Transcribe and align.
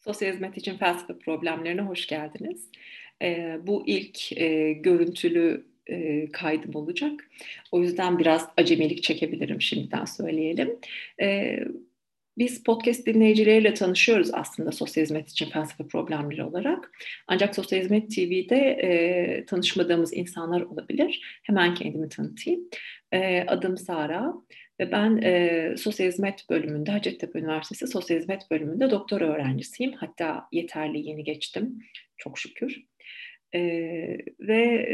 Sosyal 0.00 0.32
hizmet 0.32 0.56
için 0.56 0.76
felsefe 0.76 1.18
problemlerine 1.18 1.80
hoş 1.80 2.06
geldiniz. 2.06 2.68
E, 3.22 3.58
bu 3.62 3.84
ilk 3.86 4.32
e, 4.32 4.72
görüntülü 4.72 5.66
e, 5.86 6.26
kaydım 6.32 6.74
olacak. 6.74 7.30
O 7.72 7.82
yüzden 7.82 8.18
biraz 8.18 8.48
acemilik 8.56 9.02
çekebilirim 9.02 9.60
şimdiden 9.60 10.04
söyleyelim. 10.04 10.78
E, 11.20 11.58
biz 12.38 12.64
podcast 12.64 13.06
dinleyicileriyle 13.06 13.74
tanışıyoruz 13.74 14.30
aslında 14.34 14.72
sosyal 14.72 15.04
hizmet 15.04 15.28
için 15.28 15.50
felsefe 15.50 15.86
problemleri 15.86 16.44
olarak. 16.44 16.92
Ancak 17.26 17.54
Sosyal 17.54 17.80
Hizmet 17.80 18.10
TV'de 18.10 18.56
e, 18.56 19.44
tanışmadığımız 19.44 20.14
insanlar 20.14 20.60
olabilir. 20.60 21.40
Hemen 21.42 21.74
kendimi 21.74 22.08
tanıtayım. 22.08 22.60
E, 23.12 23.44
adım 23.46 23.78
Sara. 23.78 24.34
Ve 24.80 24.92
ben 24.92 25.20
e, 25.22 25.74
Sosyal 25.76 26.08
Hizmet 26.08 26.50
bölümünde, 26.50 26.90
Hacettepe 26.90 27.38
Üniversitesi 27.38 27.86
Sosyal 27.86 28.18
Hizmet 28.18 28.50
bölümünde 28.50 28.90
doktora 28.90 29.24
öğrencisiyim. 29.24 29.92
Hatta 29.92 30.48
yeterli 30.52 31.08
yeni 31.08 31.24
geçtim, 31.24 31.78
çok 32.16 32.38
şükür. 32.38 32.82
E, 33.54 33.60
ve 34.40 34.86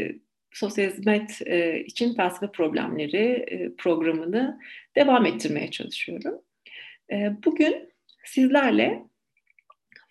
Sosyal 0.51 0.89
Hizmet 0.89 1.41
e, 1.45 1.79
için 1.79 2.15
felsefe 2.15 2.51
problemleri 2.51 3.45
e, 3.47 3.75
programını 3.75 4.59
devam 4.95 5.25
ettirmeye 5.25 5.71
çalışıyorum. 5.71 6.41
E, 7.11 7.31
bugün 7.45 7.89
sizlerle 8.25 9.03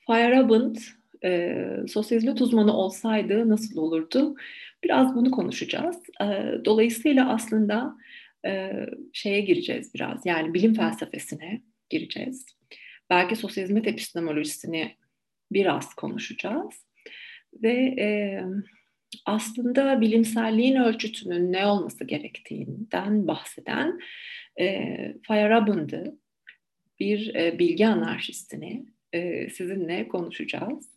Feyerabend 0.07 0.77
e, 1.25 1.57
sosyal 1.89 2.19
hizmet 2.19 2.41
uzmanı 2.41 2.77
olsaydı 2.77 3.49
nasıl 3.49 3.77
olurdu? 3.77 4.35
Biraz 4.85 5.15
bunu 5.15 5.31
konuşacağız. 5.31 5.97
E, 6.23 6.27
dolayısıyla 6.65 7.29
aslında 7.29 7.97
e, 8.47 8.73
şeye 9.13 9.41
gireceğiz 9.41 9.95
biraz. 9.95 10.27
Yani 10.27 10.55
bilim 10.55 10.75
felsefesine 10.75 11.63
gireceğiz. 11.91 12.47
Belki 13.11 13.37
sosyal 13.37 13.65
hizmet 13.65 13.87
epistemolojisini 13.87 14.97
biraz 15.53 15.95
konuşacağız. 15.95 16.87
Ve 17.63 17.73
e, 17.99 18.41
aslında 19.27 20.01
bilimselliğin 20.01 20.77
ölçütünün 20.77 21.53
ne 21.53 21.67
olması 21.67 22.05
gerektiğinden 22.05 23.27
bahseden 23.27 23.99
e, 24.61 24.87
Feyerabend'ı 25.29 26.19
bir 27.01 27.35
e, 27.35 27.59
bilgi 27.59 27.87
anarşistini 27.87 28.87
e, 29.13 29.51
sizinle 29.51 30.09
konuşacağız. 30.09 30.97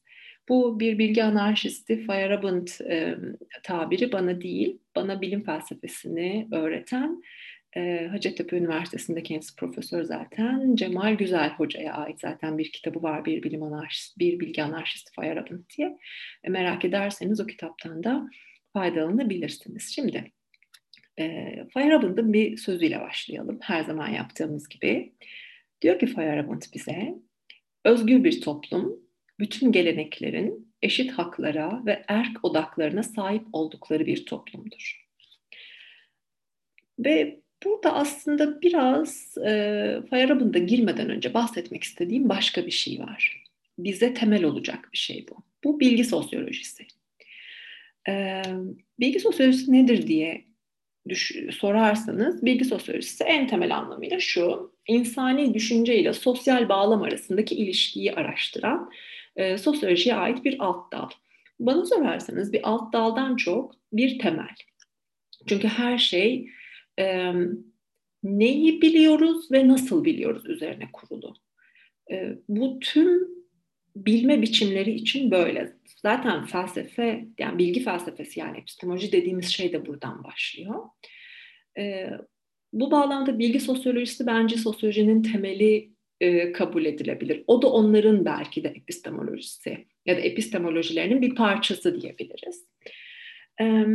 Bu 0.49 0.79
bir 0.79 0.97
bilgi 0.97 1.23
anarşisti 1.23 2.07
Feyerabend 2.07 2.67
e, 2.89 3.17
tabiri 3.63 4.11
bana 4.11 4.41
değil, 4.41 4.79
bana 4.95 5.21
bilim 5.21 5.43
felsefesini 5.43 6.47
öğreten 6.51 7.21
e, 7.75 8.07
Hacettepe 8.11 8.57
Üniversitesi'nde 8.57 9.23
kendisi 9.23 9.55
profesör 9.55 10.03
zaten 10.03 10.75
Cemal 10.75 11.13
Güzel 11.13 11.49
Hoca'ya 11.49 11.93
ait 11.93 12.19
zaten 12.19 12.57
bir 12.57 12.71
kitabı 12.71 13.03
var 13.03 13.25
bir 13.25 13.43
bilim 13.43 13.63
anarşist, 13.63 14.19
bir 14.19 14.39
bilgi 14.39 14.63
anarşisti 14.63 15.11
Feyerabend 15.21 15.63
diye. 15.77 15.97
E, 16.43 16.49
merak 16.49 16.85
ederseniz 16.85 17.39
o 17.39 17.45
kitaptan 17.45 18.03
da 18.03 18.29
faydalanabilirsiniz. 18.73 19.91
Şimdi 19.95 20.31
e, 21.19 21.55
Feyerabend'in 21.73 22.33
bir 22.33 22.57
sözüyle 22.57 23.01
başlayalım 23.01 23.59
her 23.61 23.83
zaman 23.83 24.07
yaptığımız 24.07 24.69
gibi. 24.69 25.13
Diyor 25.81 25.99
ki 25.99 26.07
Feyerabend 26.07 26.61
bize, 26.73 27.15
özgür 27.85 28.23
bir 28.23 28.41
toplum 28.41 28.99
bütün 29.39 29.71
geleneklerin 29.71 30.73
eşit 30.81 31.11
haklara 31.11 31.85
ve 31.85 32.03
erk 32.07 32.45
odaklarına 32.45 33.03
sahip 33.03 33.43
oldukları 33.53 34.05
bir 34.05 34.25
toplumdur. 34.25 35.05
Ve 36.99 37.41
burada 37.65 37.93
aslında 37.93 38.61
biraz 38.61 39.37
e, 39.37 39.51
Feyerabend'a 40.09 40.59
girmeden 40.59 41.09
önce 41.09 41.33
bahsetmek 41.33 41.83
istediğim 41.83 42.29
başka 42.29 42.65
bir 42.65 42.71
şey 42.71 42.99
var. 42.99 43.43
Bize 43.77 44.13
temel 44.13 44.43
olacak 44.43 44.89
bir 44.93 44.97
şey 44.97 45.25
bu. 45.29 45.35
Bu 45.63 45.79
bilgi 45.79 46.03
sosyolojisi. 46.03 46.87
E, 48.09 48.41
bilgi 48.99 49.19
sosyolojisi 49.19 49.73
nedir 49.73 50.07
diye 50.07 50.45
düş- 51.09 51.55
sorarsanız 51.59 52.45
bilgi 52.45 52.65
sosyolojisi 52.65 53.23
en 53.23 53.47
temel 53.47 53.77
anlamıyla 53.77 54.19
şu. 54.19 54.71
insani 54.87 55.53
düşünce 55.53 55.99
ile 55.99 56.13
sosyal 56.13 56.69
bağlam 56.69 57.01
arasındaki 57.01 57.55
ilişkiyi 57.55 58.13
araştıran 58.13 58.91
e, 59.35 59.57
sosyolojiye 59.57 60.15
ait 60.15 60.45
bir 60.45 60.55
alt 60.59 60.91
dal. 60.91 61.09
Bana 61.59 61.85
sorarsanız 61.85 62.53
bir 62.53 62.69
alt 62.69 62.93
daldan 62.93 63.35
çok 63.35 63.75
bir 63.93 64.19
temel. 64.19 64.55
Çünkü 65.47 65.67
her 65.67 65.97
şey 65.97 66.49
e, 66.99 67.33
neyi 68.23 68.81
biliyoruz 68.81 69.51
ve 69.51 69.67
nasıl 69.67 70.03
biliyoruz 70.05 70.45
üzerine 70.45 70.89
kurulu. 70.93 71.33
E, 72.11 72.37
bu 72.49 72.79
tüm 72.79 73.27
bilme 73.95 74.41
biçimleri 74.41 74.91
için 74.91 75.31
böyle. 75.31 75.73
Zaten 76.01 76.45
felsefe, 76.45 77.25
yani 77.39 77.57
bilgi 77.57 77.83
felsefesi 77.83 78.39
yani 78.39 78.57
epistemoloji 78.57 79.11
dediğimiz 79.11 79.45
şey 79.45 79.73
de 79.73 79.85
buradan 79.85 80.23
başlıyor. 80.23 80.75
E, 81.77 82.09
bu 82.73 82.91
bağlamda 82.91 83.39
bilgi 83.39 83.59
sosyolojisi 83.59 84.27
bence 84.27 84.57
sosyolojinin 84.57 85.23
temeli 85.23 85.91
e, 86.21 86.51
kabul 86.51 86.85
edilebilir. 86.85 87.43
O 87.47 87.61
da 87.61 87.71
onların 87.71 88.25
belki 88.25 88.63
de 88.63 88.67
epistemolojisi 88.67 89.87
ya 90.05 90.17
da 90.17 90.19
epistemolojilerinin 90.19 91.21
bir 91.21 91.35
parçası 91.35 92.01
diyebiliriz. 92.01 92.67
E, 93.61 93.85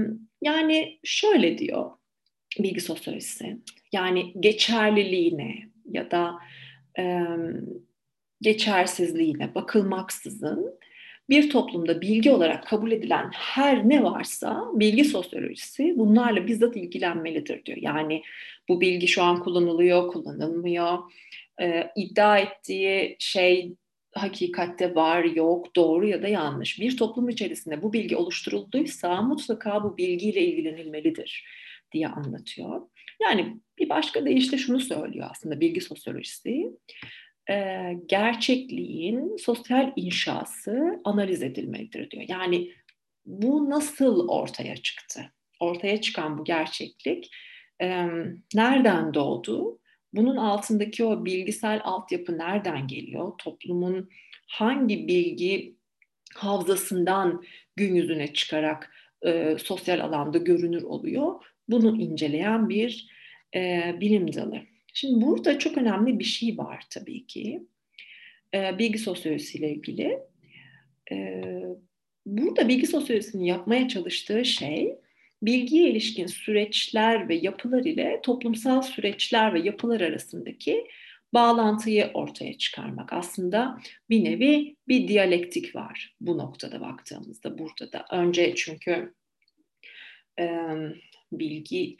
yani 0.42 0.98
şöyle 1.04 1.58
diyor 1.58 1.90
bilgi 2.58 2.80
sosyolojisi, 2.80 3.58
yani 3.92 4.34
geçerliliğine 4.40 5.54
ya 5.90 6.10
da 6.10 6.34
e, 6.98 7.22
geçersizliğine 8.40 9.54
bakılmaksızın 9.54 10.78
bir 11.28 11.50
toplumda 11.50 12.00
bilgi 12.00 12.30
olarak 12.30 12.66
kabul 12.66 12.92
edilen 12.92 13.30
her 13.32 13.88
ne 13.88 14.02
varsa 14.02 14.64
bilgi 14.72 15.04
sosyolojisi 15.04 15.94
bunlarla 15.96 16.46
bizzat 16.46 16.76
ilgilenmelidir 16.76 17.64
diyor. 17.64 17.78
Yani 17.80 18.22
bu 18.68 18.80
bilgi 18.80 19.08
şu 19.08 19.22
an 19.22 19.42
kullanılıyor, 19.42 20.08
kullanılmıyor 20.08 20.98
e, 21.60 21.90
iddia 21.96 22.38
ettiği 22.38 23.16
şey 23.18 23.74
hakikatte 24.14 24.94
var, 24.94 25.24
yok, 25.24 25.76
doğru 25.76 26.06
ya 26.08 26.22
da 26.22 26.28
yanlış. 26.28 26.80
Bir 26.80 26.96
toplum 26.96 27.28
içerisinde 27.28 27.82
bu 27.82 27.92
bilgi 27.92 28.16
oluşturulduysa 28.16 29.22
mutlaka 29.22 29.84
bu 29.84 29.96
bilgiyle 29.96 30.40
ilgilenilmelidir 30.40 31.44
diye 31.94 32.08
anlatıyor. 32.08 32.80
Yani 33.22 33.60
bir 33.78 33.88
başka 33.88 34.24
deyişle 34.24 34.58
şunu 34.58 34.80
söylüyor 34.80 35.28
aslında 35.30 35.60
bilgi 35.60 35.80
sosyolojisi. 35.80 36.70
E, 37.50 37.82
gerçekliğin 38.06 39.36
sosyal 39.36 39.92
inşası 39.96 41.00
analiz 41.04 41.42
edilmelidir 41.42 42.10
diyor. 42.10 42.24
Yani 42.28 42.70
bu 43.26 43.70
nasıl 43.70 44.28
ortaya 44.28 44.76
çıktı? 44.76 45.32
Ortaya 45.60 46.00
çıkan 46.00 46.38
bu 46.38 46.44
gerçeklik 46.44 47.30
e, 47.82 48.06
nereden 48.54 49.14
doğdu? 49.14 49.78
Bunun 50.12 50.36
altındaki 50.36 51.04
o 51.04 51.24
bilgisel 51.24 51.80
altyapı 51.84 52.38
nereden 52.38 52.86
geliyor? 52.86 53.32
Toplumun 53.38 54.10
hangi 54.46 55.08
bilgi 55.08 55.76
havzasından 56.34 57.44
gün 57.76 57.94
yüzüne 57.94 58.32
çıkarak 58.32 58.92
e, 59.24 59.56
sosyal 59.58 60.00
alanda 60.00 60.38
görünür 60.38 60.82
oluyor? 60.82 61.34
Bunu 61.68 62.02
inceleyen 62.02 62.68
bir 62.68 63.08
e, 63.54 63.94
bilim 64.00 64.34
dalı. 64.34 64.60
Şimdi 64.94 65.26
burada 65.26 65.58
çok 65.58 65.78
önemli 65.78 66.18
bir 66.18 66.24
şey 66.24 66.58
var 66.58 66.84
tabii 66.90 67.26
ki. 67.26 67.62
E, 68.54 68.78
bilgi 68.78 68.98
sosyolojisiyle 68.98 69.70
ilgili. 69.70 70.18
E, 71.12 71.42
burada 72.26 72.68
bilgi 72.68 72.86
sosyolojisinin 72.86 73.44
yapmaya 73.44 73.88
çalıştığı 73.88 74.44
şey 74.44 74.94
bilgiye 75.42 75.90
ilişkin 75.90 76.26
süreçler 76.26 77.28
ve 77.28 77.34
yapılar 77.34 77.84
ile 77.84 78.20
toplumsal 78.22 78.82
süreçler 78.82 79.54
ve 79.54 79.60
yapılar 79.60 80.00
arasındaki 80.00 80.86
bağlantıyı 81.34 82.10
ortaya 82.14 82.58
çıkarmak. 82.58 83.12
Aslında 83.12 83.80
bir 84.10 84.24
nevi 84.24 84.76
bir 84.88 85.08
diyalektik 85.08 85.76
var 85.76 86.16
bu 86.20 86.38
noktada 86.38 86.80
baktığımızda 86.80 87.58
burada 87.58 87.92
da. 87.92 88.06
Önce 88.10 88.54
çünkü 88.54 89.14
e, 90.40 90.48
bilgi 91.32 91.96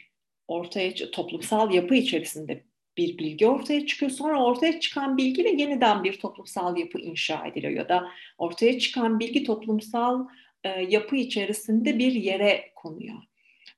ortaya 0.47 1.11
toplumsal 1.11 1.73
yapı 1.73 1.95
içerisinde 1.95 2.63
bir 2.97 3.17
bilgi 3.17 3.47
ortaya 3.47 3.85
çıkıyor. 3.85 4.11
Sonra 4.11 4.43
ortaya 4.43 4.79
çıkan 4.79 5.17
bilgiyle 5.17 5.49
yeniden 5.49 6.03
bir 6.03 6.19
toplumsal 6.19 6.77
yapı 6.77 6.99
inşa 6.99 7.47
ediliyor 7.47 7.73
ya 7.73 7.89
da 7.89 8.07
ortaya 8.37 8.79
çıkan 8.79 9.19
bilgi 9.19 9.43
toplumsal 9.43 10.27
e, 10.63 10.69
yapı 10.69 11.15
içerisinde 11.15 11.99
bir 11.99 12.11
yere 12.11 12.71
konuyor. 12.75 13.17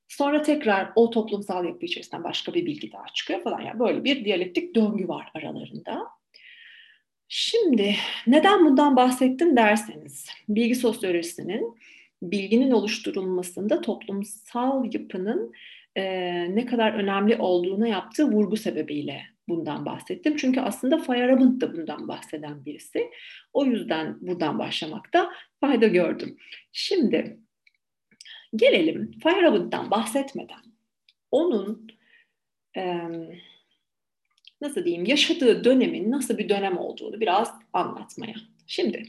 Sonra 0.08 0.42
tekrar 0.42 0.92
o 0.96 1.10
toplumsal 1.10 1.66
yapı 1.66 1.86
içerisinden 1.86 2.24
başka 2.24 2.54
bir 2.54 2.66
bilgi 2.66 2.92
daha 2.92 3.06
çıkıyor 3.14 3.42
falan. 3.42 3.62
Yani 3.62 3.80
böyle 3.80 4.04
bir 4.04 4.26
diyalektik 4.26 4.76
döngü 4.76 5.08
var 5.08 5.32
aralarında. 5.34 6.08
Şimdi 7.28 7.96
neden 8.28 8.66
bundan 8.66 8.96
bahsettim 8.96 9.56
derseniz, 9.56 10.30
bilgi 10.50 10.76
sosyolojisinin 10.76 11.78
bilginin 12.22 12.72
oluşturulmasında 12.72 13.82
toplumsal 13.82 14.94
yapının 14.94 15.54
e, 15.96 16.06
ne 16.56 16.66
kadar 16.66 16.94
önemli 16.94 17.36
olduğuna 17.38 17.88
yaptığı 17.88 18.32
vurgu 18.32 18.58
sebebiyle 18.58 19.22
bundan 19.50 19.86
bahsettim. 19.86 20.36
Çünkü 20.38 20.60
aslında 20.60 20.98
Feyerabend 20.98 21.62
da 21.62 21.74
bundan 21.74 22.08
bahseden 22.08 22.66
birisi. 22.66 23.10
O 23.54 23.66
yüzden 23.66 24.18
buradan 24.22 24.60
başlamakta 24.60 25.32
fayda 25.62 25.88
gördüm. 25.88 26.38
Şimdi 26.72 27.40
gelelim 28.56 29.12
Feyerabend'den 29.24 29.92
bahsetmeden 29.92 30.64
onun 31.32 31.88
e, 32.78 33.02
nasıl 34.62 34.86
diyeyim 34.86 35.06
yaşadığı 35.06 35.64
dönemin 35.64 36.12
nasıl 36.12 36.38
bir 36.38 36.50
dönem 36.50 36.78
olduğunu 36.78 37.20
biraz 37.20 37.54
anlatmaya. 37.74 38.36
Şimdi 38.68 39.04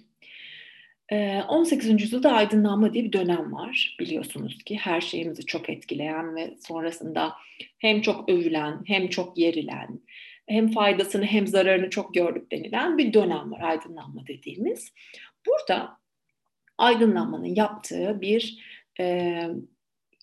18. 1.12 2.02
yüzyılda 2.02 2.32
aydınlanma 2.32 2.94
diye 2.94 3.05
bir 3.05 3.12
dönem 3.12 3.52
var 3.52 3.96
biliyorsunuz 4.00 4.58
ki 4.64 4.76
her 4.76 5.00
şeyimizi 5.00 5.46
çok 5.46 5.70
etkileyen 5.70 6.37
ve 6.37 6.56
sonrasında 6.61 7.32
hem 7.79 8.00
çok 8.00 8.29
övülen 8.29 8.82
hem 8.87 9.08
çok 9.08 9.38
yerilen 9.38 10.00
hem 10.46 10.70
faydasını 10.70 11.25
hem 11.25 11.46
zararını 11.46 11.91
çok 11.91 12.14
gördük 12.14 12.52
denilen 12.52 12.99
bir 12.99 13.12
dönem 13.12 13.52
var 13.52 13.61
aydınlanma 13.61 14.26
dediğimiz. 14.26 14.93
Burada 15.46 15.99
aydınlanmanın 16.79 17.55
yaptığı 17.55 18.20
bir 18.20 18.58
e, 19.00 19.40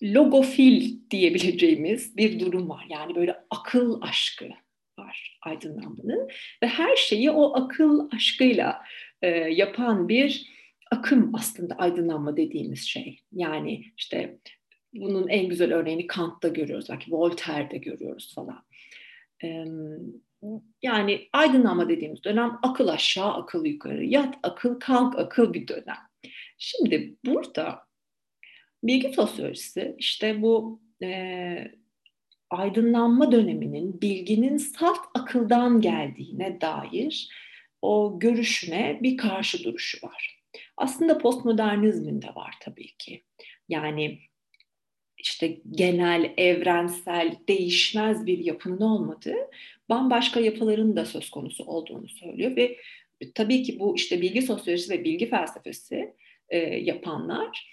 logofil 0.02 0.96
diyebileceğimiz 1.10 2.16
bir 2.16 2.40
durum 2.40 2.68
var. 2.68 2.86
Yani 2.88 3.14
böyle 3.14 3.36
akıl 3.50 4.02
aşkı 4.02 4.48
var 4.98 5.38
aydınlanmanın 5.42 6.28
ve 6.62 6.66
her 6.66 6.96
şeyi 6.96 7.30
o 7.30 7.56
akıl 7.56 8.08
aşkıyla 8.12 8.82
e, 9.22 9.28
yapan 9.28 10.08
bir 10.08 10.56
akım 10.90 11.34
aslında 11.34 11.74
aydınlanma 11.74 12.36
dediğimiz 12.36 12.82
şey. 12.82 13.20
Yani 13.32 13.84
işte 13.96 14.38
bunun 14.94 15.28
en 15.28 15.48
güzel 15.48 15.74
örneğini 15.74 16.06
Kant'ta 16.06 16.48
görüyoruz, 16.48 16.86
belki 16.90 17.12
Voltaire'de 17.12 17.78
görüyoruz 17.78 18.34
falan. 18.34 18.62
Yani 20.82 21.28
aydınlanma 21.32 21.88
dediğimiz 21.88 22.24
dönem 22.24 22.58
akıl 22.62 22.88
aşağı, 22.88 23.32
akıl 23.32 23.64
yukarı, 23.64 24.04
yat 24.04 24.34
akıl, 24.42 24.80
kalk 24.80 25.18
akıl 25.18 25.54
bir 25.54 25.68
dönem. 25.68 25.96
Şimdi 26.58 27.14
burada 27.26 27.85
bilgi 28.86 29.12
sosyolojisi 29.12 29.94
işte 29.98 30.42
bu 30.42 30.80
e, 31.02 31.70
aydınlanma 32.50 33.32
döneminin 33.32 34.00
bilginin 34.00 34.56
salt 34.56 35.00
akıldan 35.14 35.80
geldiğine 35.80 36.60
dair 36.60 37.28
o 37.82 38.18
görüşüne 38.18 38.98
bir 39.02 39.16
karşı 39.16 39.64
duruşu 39.64 40.06
var. 40.06 40.42
Aslında 40.76 41.18
postmodernizmin 41.18 42.22
de 42.22 42.26
var 42.26 42.54
tabii 42.60 42.96
ki. 42.96 43.24
Yani 43.68 44.18
işte 45.18 45.58
genel, 45.70 46.32
evrensel, 46.36 47.36
değişmez 47.48 48.26
bir 48.26 48.38
yapının 48.38 48.80
olmadığı, 48.80 49.36
bambaşka 49.88 50.40
yapıların 50.40 50.96
da 50.96 51.04
söz 51.04 51.30
konusu 51.30 51.64
olduğunu 51.64 52.08
söylüyor 52.08 52.56
ve 52.56 52.76
tabii 53.34 53.62
ki 53.62 53.78
bu 53.80 53.96
işte 53.96 54.22
bilgi 54.22 54.42
sosyolojisi 54.42 54.90
ve 54.92 55.04
bilgi 55.04 55.28
felsefesi 55.28 56.14
e, 56.48 56.58
yapanlar 56.58 57.68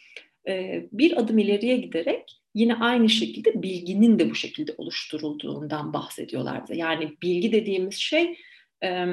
e, 0.48 0.86
bir 0.92 1.18
adım 1.18 1.38
ileriye 1.38 1.78
giderek 1.78 2.42
yine 2.56 2.76
aynı 2.76 3.10
şekilde 3.10 3.64
bilginin 3.64 4.20
de 4.20 4.30
bu 4.30 4.36
şekilde 4.36 4.74
oluşturulduğundan 4.78 5.94
bahsediyorlar 5.94 6.64
bize. 6.64 6.76
Yani 6.76 7.18
bilgi 7.22 7.52
dediğimiz 7.52 7.96
şey 7.96 8.38
e, 8.84 9.06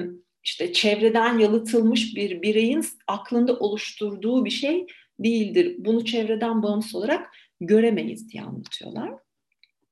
işte 0.45 0.73
çevreden 0.73 1.39
yalıtılmış 1.39 2.17
bir 2.17 2.43
bireyin 2.43 2.85
aklında 3.07 3.59
oluşturduğu 3.59 4.45
bir 4.45 4.51
şey 4.51 4.87
değildir. 5.19 5.75
Bunu 5.79 6.05
çevreden 6.05 6.63
bağımsız 6.63 6.95
olarak 6.95 7.37
göremeyiz 7.61 8.33
diye 8.33 8.43
anlatıyorlar. 8.43 9.11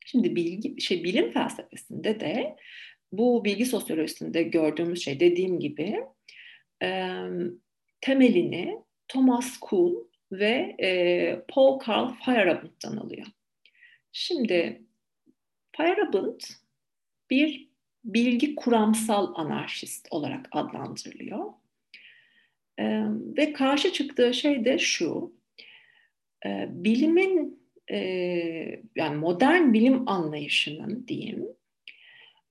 Şimdi 0.07 0.37
bilgi, 0.37 0.81
şey 0.81 1.05
bilim 1.05 1.33
felsefesinde 1.33 2.21
de 2.21 2.57
bu 3.13 3.45
bilgi 3.45 3.67
sosyolojisinde 3.67 4.43
gördüğümüz 4.43 5.05
şey 5.05 5.21
dediğim 5.21 5.61
gibi 5.61 6.01
e, 6.83 7.19
temelini 8.01 8.79
Thomas 9.09 9.59
Kuhn 9.61 10.08
ve 10.33 10.77
e, 10.81 11.41
Paul 11.49 11.79
Karl 11.79 12.13
Feyerabend'dan 12.25 12.97
alıyor. 12.97 13.27
Şimdi 14.13 14.83
Feyerabend 15.77 16.41
bir 17.31 17.69
bilgi 18.05 18.55
kuramsal 18.55 19.33
anarşist 19.37 20.09
olarak 20.11 20.49
adlandırılıyor. 20.53 21.53
E, 22.79 22.85
ve 23.11 23.53
karşı 23.53 23.93
çıktığı 23.93 24.35
şey 24.35 24.65
de 24.65 24.79
şu, 24.79 25.33
e, 26.47 26.67
bilimin 26.71 27.63
e, 27.91 27.97
yani 28.97 29.17
modern 29.17 29.73
bilim 29.73 30.09
anlayışının 30.09 31.09
diyeyim 31.09 31.49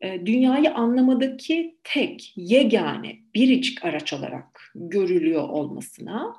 e, 0.01 0.25
dünyayı 0.25 0.73
anlamadaki 0.73 1.77
tek, 1.83 2.33
yegane, 2.35 3.19
biricik 3.35 3.85
araç 3.85 4.13
olarak 4.13 4.71
görülüyor 4.75 5.49
olmasına 5.49 6.33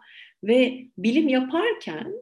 ve 0.44 0.84
bilim 0.98 1.28
yaparken 1.28 2.12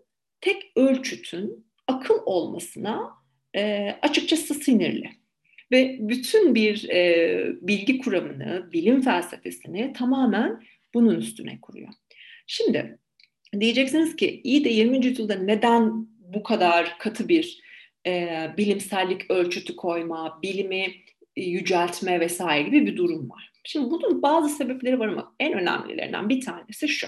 tek 0.41 0.73
ölçütün 0.77 1.67
akıl 1.87 2.15
olmasına 2.27 3.11
e, 3.57 3.91
açıkçası 4.03 4.55
sinirli. 4.55 5.11
Ve 5.73 5.97
bütün 6.01 6.55
bir 6.55 6.89
e, 6.89 7.47
bilgi 7.61 7.99
kuramını, 7.99 8.73
bilim 8.73 9.03
felsefesini 9.03 9.93
tamamen 9.93 10.63
bunun 10.95 11.15
üstüne 11.15 11.61
kuruyor. 11.61 11.89
Şimdi 12.47 12.99
diyeceksiniz 13.61 14.17
ki 14.17 14.41
iyi 14.45 14.65
de 14.65 14.69
20. 14.69 15.07
yüzyılda 15.07 15.35
neden 15.35 16.07
bu 16.19 16.43
kadar 16.43 16.99
katı 16.99 17.29
bir 17.29 17.63
e, 18.07 18.47
bilimsellik 18.57 19.31
ölçütü 19.31 19.77
koyma, 19.77 20.39
bilimi 20.43 20.87
yüceltme 21.37 22.21
vesaire 22.21 22.69
gibi 22.69 22.87
bir 22.87 22.97
durum 22.97 23.31
var. 23.31 23.53
Şimdi 23.65 23.91
bunun 23.91 24.23
bazı 24.23 24.49
sebepleri 24.49 24.99
var 24.99 25.09
ama 25.09 25.35
en 25.41 25.53
önemlilerinden 25.53 26.29
bir 26.29 26.41
tanesi 26.41 26.89
şu. 26.89 27.07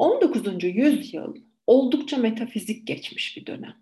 19. 0.00 0.64
yüzyıl 0.64 1.34
oldukça 1.66 2.16
metafizik 2.16 2.86
geçmiş 2.86 3.36
bir 3.36 3.46
dönem. 3.46 3.76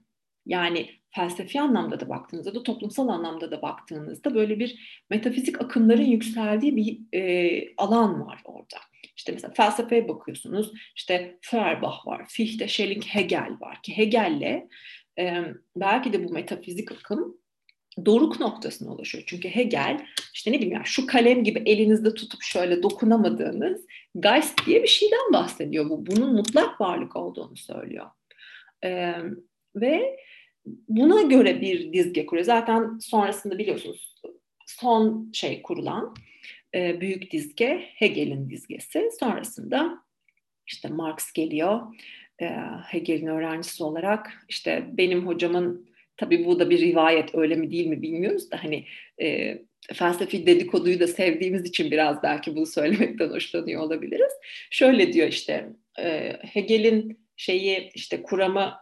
Yani 0.47 0.91
felsefi 1.11 1.61
anlamda 1.61 2.01
da 2.01 2.09
baktığınızda 2.09 2.55
da 2.55 2.63
toplumsal 2.63 3.09
anlamda 3.09 3.51
da 3.51 3.63
baktığınızda 3.63 4.35
böyle 4.35 4.59
bir 4.59 5.03
metafizik 5.11 5.61
akımların 5.61 6.05
yükseldiği 6.05 6.77
bir 6.77 7.19
e, 7.19 7.75
alan 7.77 8.27
var 8.27 8.41
orada. 8.45 8.77
İşte 9.17 9.33
mesela 9.33 9.55
felsefeye 9.55 10.09
bakıyorsunuz 10.09 10.73
işte 10.97 11.39
Feuerbach 11.41 12.07
var, 12.07 12.27
Fichte, 12.29 12.69
Schelling, 12.69 13.05
Hegel 13.05 13.57
var 13.61 13.83
ki 13.83 13.97
Hegel'le 13.97 14.69
e, 15.19 15.45
belki 15.77 16.13
de 16.13 16.25
bu 16.25 16.33
metafizik 16.33 16.93
akım 16.93 17.37
doruk 18.07 18.41
noktasına 18.41 18.93
ulaşıyor. 18.93 19.25
Çünkü 19.27 19.49
Hegel 19.49 20.07
işte 20.35 20.53
ne 20.53 20.57
bileyim 20.57 20.75
yani 20.75 20.87
şu 20.87 21.07
kalem 21.07 21.45
gibi 21.45 21.63
elinizde 21.67 22.15
tutup 22.15 22.43
şöyle 22.43 22.83
dokunamadığınız 22.83 23.87
Geist 24.21 24.67
diye 24.67 24.83
bir 24.83 24.89
şeyden 24.89 25.33
bahsediyor. 25.33 25.91
Bu 25.91 26.07
bunun 26.07 26.35
mutlak 26.35 26.81
varlık 26.81 27.17
olduğunu 27.17 27.57
söylüyor. 27.57 28.07
Ee, 28.85 29.15
ve 29.77 30.17
buna 30.89 31.23
göre 31.23 31.61
bir 31.61 31.93
dizge 31.93 32.27
kuruyor. 32.27 32.47
Zaten 32.47 32.99
sonrasında 32.99 33.59
biliyorsunuz 33.59 34.15
son 34.67 35.31
şey 35.33 35.63
kurulan 35.63 36.15
e, 36.75 37.01
büyük 37.01 37.33
dizge 37.33 37.85
Hegel'in 37.95 38.51
dizgesi. 38.51 39.09
Sonrasında 39.21 39.99
işte 40.67 40.89
Marx 40.89 41.33
geliyor. 41.33 41.81
E, 42.41 42.47
Hegel'in 42.87 43.27
öğrencisi 43.27 43.85
olarak 43.85 44.47
işte 44.49 44.87
benim 44.93 45.27
hocamın 45.27 45.88
tabii 46.19 46.45
bu 46.45 46.59
da 46.59 46.71
bir 46.71 46.81
rivayet 46.81 47.35
öyle 47.35 47.55
mi 47.55 47.71
değil 47.71 47.87
mi 47.87 48.03
bilmiyoruz 48.03 48.51
da 48.51 48.65
hani 48.65 48.85
e, 49.23 49.59
felsefi 49.93 50.47
dedikoduyu 50.47 51.01
da 51.01 51.07
sevdiğimiz 51.07 51.65
için 51.65 51.91
biraz 51.91 52.23
belki 52.23 52.57
bunu 52.57 52.67
söylemekten 52.67 53.29
hoşlanıyor 53.31 53.83
olabiliriz. 53.83 54.33
Şöyle 54.71 55.13
diyor 55.13 55.29
işte 55.29 55.69
e, 55.99 56.37
Hegel'in 56.43 57.29
şeyi 57.37 57.91
işte 57.95 58.23
kuramı 58.23 58.75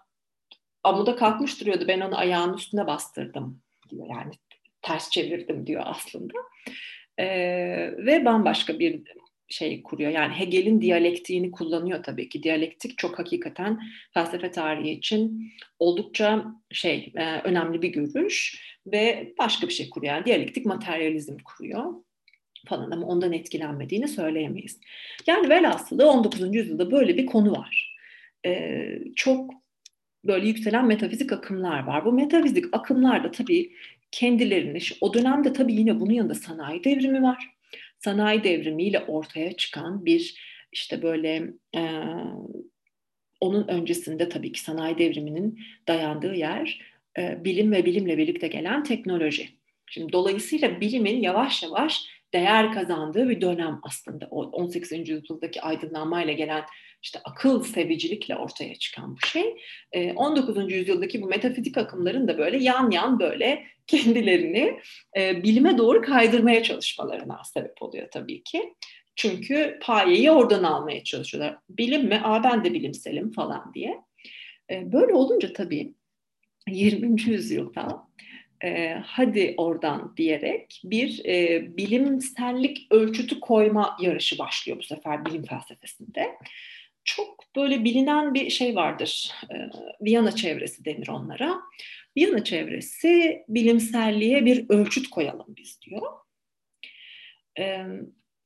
amuda 0.82 1.16
kalkmış 1.16 1.60
duruyordu 1.60 1.84
ben 1.88 2.00
onu 2.00 2.18
ayağının 2.18 2.56
üstüne 2.56 2.86
bastırdım 2.86 3.62
diyor 3.90 4.06
yani 4.10 4.32
ters 4.82 5.10
çevirdim 5.10 5.66
diyor 5.66 5.82
aslında. 5.84 6.34
E, 7.18 7.26
ve 7.98 8.24
bambaşka 8.24 8.78
bir 8.78 9.02
şey 9.48 9.82
kuruyor. 9.82 10.10
Yani 10.10 10.34
Hegel'in 10.34 10.80
diyalektiğini 10.80 11.50
kullanıyor 11.50 12.02
tabii 12.02 12.28
ki. 12.28 12.42
Diyalektik 12.42 12.98
çok 12.98 13.18
hakikaten 13.18 13.80
felsefe 14.14 14.50
tarihi 14.50 14.90
için 14.90 15.52
oldukça 15.78 16.44
şey 16.70 17.12
e, 17.16 17.40
önemli 17.40 17.82
bir 17.82 17.88
görüş 17.88 18.62
ve 18.86 19.34
başka 19.38 19.66
bir 19.66 19.72
şey 19.72 19.90
kuruyor. 19.90 20.14
Yani 20.14 20.24
diyalektik 20.24 20.66
materyalizm 20.66 21.36
kuruyor 21.44 21.94
falan 22.66 22.90
ama 22.90 23.06
ondan 23.06 23.32
etkilenmediğini 23.32 24.08
söyleyemeyiz. 24.08 24.80
Yani 25.26 25.48
velhasılı 25.48 26.10
19. 26.10 26.54
yüzyılda 26.54 26.90
böyle 26.90 27.16
bir 27.16 27.26
konu 27.26 27.52
var. 27.52 27.96
Ee, 28.46 28.98
çok 29.16 29.50
böyle 30.24 30.46
yükselen 30.46 30.86
metafizik 30.86 31.32
akımlar 31.32 31.84
var. 31.84 32.04
Bu 32.04 32.12
metafizik 32.12 32.64
akımlar 32.72 33.24
da 33.24 33.30
tabii 33.30 33.72
kendilerini, 34.10 34.78
o 35.00 35.14
dönemde 35.14 35.52
tabii 35.52 35.74
yine 35.74 36.00
bunun 36.00 36.12
yanında 36.12 36.34
sanayi 36.34 36.84
devrimi 36.84 37.22
var 37.22 37.55
sanayi 38.06 38.44
devrimiyle 38.44 39.00
ortaya 39.00 39.56
çıkan 39.56 40.04
bir 40.04 40.34
işte 40.72 41.02
böyle 41.02 41.42
e, 41.76 41.82
onun 43.40 43.68
öncesinde 43.68 44.28
tabii 44.28 44.52
ki 44.52 44.60
sanayi 44.60 44.98
devriminin 44.98 45.60
dayandığı 45.88 46.34
yer 46.34 46.80
e, 47.18 47.44
bilim 47.44 47.72
ve 47.72 47.84
bilimle 47.84 48.18
birlikte 48.18 48.48
gelen 48.48 48.82
teknoloji. 48.82 49.48
Şimdi 49.86 50.12
dolayısıyla 50.12 50.80
bilimin 50.80 51.20
yavaş 51.20 51.62
yavaş 51.62 52.04
değer 52.34 52.72
kazandığı 52.72 53.28
bir 53.28 53.40
dönem 53.40 53.80
aslında. 53.82 54.28
O 54.30 54.42
18. 54.42 55.08
yüzyıldaki 55.08 55.62
aydınlanmayla 55.62 56.32
gelen 56.32 56.64
işte 57.06 57.20
akıl 57.24 57.62
sevicilikle 57.62 58.36
ortaya 58.36 58.74
çıkan 58.74 59.16
bu 59.16 59.26
şey. 59.26 59.56
19. 60.16 60.58
Ee, 60.58 60.74
yüzyıldaki 60.74 61.22
bu 61.22 61.26
metafizik 61.26 61.78
akımların 61.78 62.28
da 62.28 62.38
böyle 62.38 62.58
yan 62.58 62.90
yan 62.90 63.20
böyle 63.20 63.64
kendilerini 63.86 64.80
e, 65.16 65.42
bilime 65.42 65.78
doğru 65.78 66.02
kaydırmaya 66.02 66.62
çalışmalarına 66.62 67.42
sebep 67.44 67.82
oluyor 67.82 68.08
tabii 68.10 68.42
ki. 68.42 68.74
Çünkü 69.16 69.78
payeyi 69.82 70.30
oradan 70.30 70.62
almaya 70.62 71.04
çalışıyorlar. 71.04 71.58
Bilim 71.70 72.04
mi? 72.08 72.20
Aa 72.24 72.44
ben 72.44 72.64
de 72.64 72.74
bilimselim 72.74 73.32
falan 73.32 73.74
diye. 73.74 74.00
E, 74.70 74.92
böyle 74.92 75.14
olunca 75.14 75.52
tabii 75.52 75.94
20. 76.68 77.22
yüzyılda 77.22 78.06
e, 78.64 78.94
hadi 79.04 79.54
oradan 79.56 80.14
diyerek 80.16 80.80
bir 80.84 81.24
e, 81.24 81.66
bilimsellik 81.76 82.86
ölçütü 82.90 83.40
koyma 83.40 83.96
yarışı 84.00 84.38
başlıyor 84.38 84.78
bu 84.78 84.82
sefer 84.82 85.24
bilim 85.24 85.42
felsefesinde. 85.42 86.36
Çok 87.06 87.44
böyle 87.56 87.84
bilinen 87.84 88.34
bir 88.34 88.50
şey 88.50 88.76
vardır. 88.76 89.32
E, 89.50 89.54
Viyana 90.04 90.32
çevresi 90.32 90.84
denir 90.84 91.08
onlara. 91.08 91.60
Viyana 92.16 92.44
çevresi 92.44 93.44
bilimselliğe 93.48 94.44
bir 94.44 94.66
ölçüt 94.68 95.10
koyalım 95.10 95.46
biz 95.56 95.80
diyor. 95.82 96.02
E, 97.58 97.86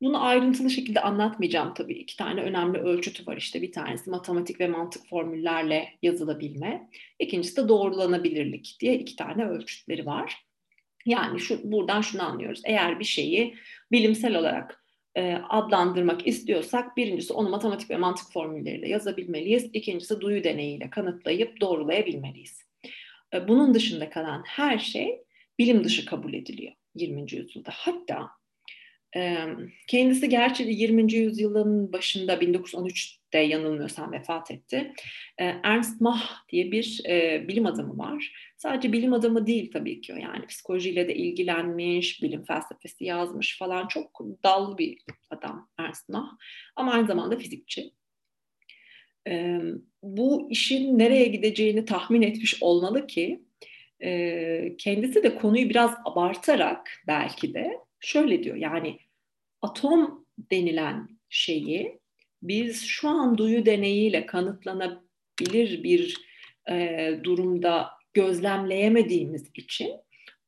bunu 0.03 0.25
ayrıntılı 0.25 0.71
şekilde 0.71 1.01
anlatmayacağım 1.01 1.75
tabii. 1.75 1.95
İki 1.95 2.17
tane 2.17 2.43
önemli 2.43 2.79
ölçütü 2.79 3.27
var 3.27 3.37
işte. 3.37 3.63
Bir 3.63 3.73
tanesi 3.73 4.11
matematik 4.11 4.61
ve 4.61 4.69
mantık 4.69 5.09
formüllerle 5.09 5.89
yazılabilme. 6.03 6.89
İkincisi 7.19 7.57
de 7.57 7.69
doğrulanabilirlik 7.69 8.77
diye 8.81 8.99
iki 8.99 9.17
tane 9.17 9.45
ölçütleri 9.45 10.07
var. 10.07 10.45
Yani 11.07 11.41
şu 11.41 11.73
buradan 11.73 12.01
şunu 12.01 12.23
anlıyoruz. 12.23 12.63
Eğer 12.65 13.01
bir 13.01 13.05
şeyi 13.05 13.55
bilimsel 13.93 14.37
olarak 14.37 14.80
e, 15.17 15.35
adlandırmak 15.49 16.27
istiyorsak 16.27 16.97
birincisi 16.97 17.33
onu 17.33 17.49
matematik 17.49 17.91
ve 17.91 17.97
mantık 17.97 18.33
formülleriyle 18.33 18.89
yazabilmeliyiz. 18.89 19.71
İkincisi 19.73 20.21
duyu 20.21 20.45
deneyiyle 20.45 20.91
kanıtlayıp 20.91 21.61
doğrulayabilmeliyiz. 21.61 22.63
E, 23.35 23.49
bunun 23.49 23.75
dışında 23.75 24.11
kalan 24.11 24.43
her 24.47 24.79
şey 24.79 25.23
bilim 25.59 25.85
dışı 25.85 26.07
kabul 26.07 26.35
ediliyor 26.35 26.73
20. 26.95 27.21
yüzyılda. 27.21 27.71
Hatta 27.75 28.31
Kendisi 29.87 30.29
gerçi 30.29 30.63
20. 30.63 31.13
yüzyılın 31.13 31.93
başında 31.93 32.35
1913'te 32.35 33.39
yanılmıyorsam 33.39 34.13
vefat 34.13 34.51
etti. 34.51 34.93
Ernst 35.39 36.01
Mach 36.01 36.23
diye 36.49 36.73
bir 36.73 37.01
bilim 37.49 37.67
adamı 37.67 37.99
var. 37.99 38.33
Sadece 38.57 38.93
bilim 38.93 39.13
adamı 39.13 39.47
değil 39.47 39.71
tabii 39.73 40.01
ki 40.01 40.15
o 40.15 40.17
yani 40.17 40.47
psikolojiyle 40.47 41.09
de 41.09 41.15
ilgilenmiş, 41.15 42.23
bilim 42.23 42.45
felsefesi 42.45 43.05
yazmış 43.05 43.59
falan 43.59 43.89
çok 43.89 44.21
dallı 44.45 44.79
bir 44.79 44.99
adam 45.31 45.69
Ernst 45.79 46.09
Mach. 46.09 46.29
Ama 46.77 46.93
aynı 46.93 47.07
zamanda 47.07 47.37
fizikçi. 47.37 47.91
Bu 50.03 50.49
işin 50.51 50.99
nereye 50.99 51.27
gideceğini 51.27 51.85
tahmin 51.85 52.23
etmiş 52.23 52.63
olmalı 52.63 53.07
ki 53.07 53.43
kendisi 54.79 55.23
de 55.23 55.35
konuyu 55.35 55.69
biraz 55.69 55.95
abartarak 56.05 56.91
belki 57.07 57.55
de 57.55 57.71
şöyle 58.01 58.45
diyor 58.45 58.57
yani 58.57 58.99
atom 59.63 60.27
denilen 60.51 61.09
şeyi 61.29 62.01
biz 62.43 62.85
şu 62.85 63.09
an 63.09 63.39
duyu 63.39 63.67
deneyiyle 63.67 64.27
kanıtlanabilir 64.27 65.83
bir 65.83 66.17
e, 66.71 67.11
durumda 67.23 67.91
gözlemleyemediğimiz 68.15 69.51
için 69.55 69.93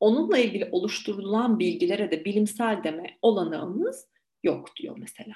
onunla 0.00 0.38
ilgili 0.38 0.68
oluşturulan 0.73 1.59
bilgilere 1.59 2.11
de 2.11 2.25
bilimsel 2.25 2.85
deme 2.85 3.18
olanağımız 3.23 4.09
yok 4.42 4.76
diyor 4.76 4.97
mesela. 4.99 5.35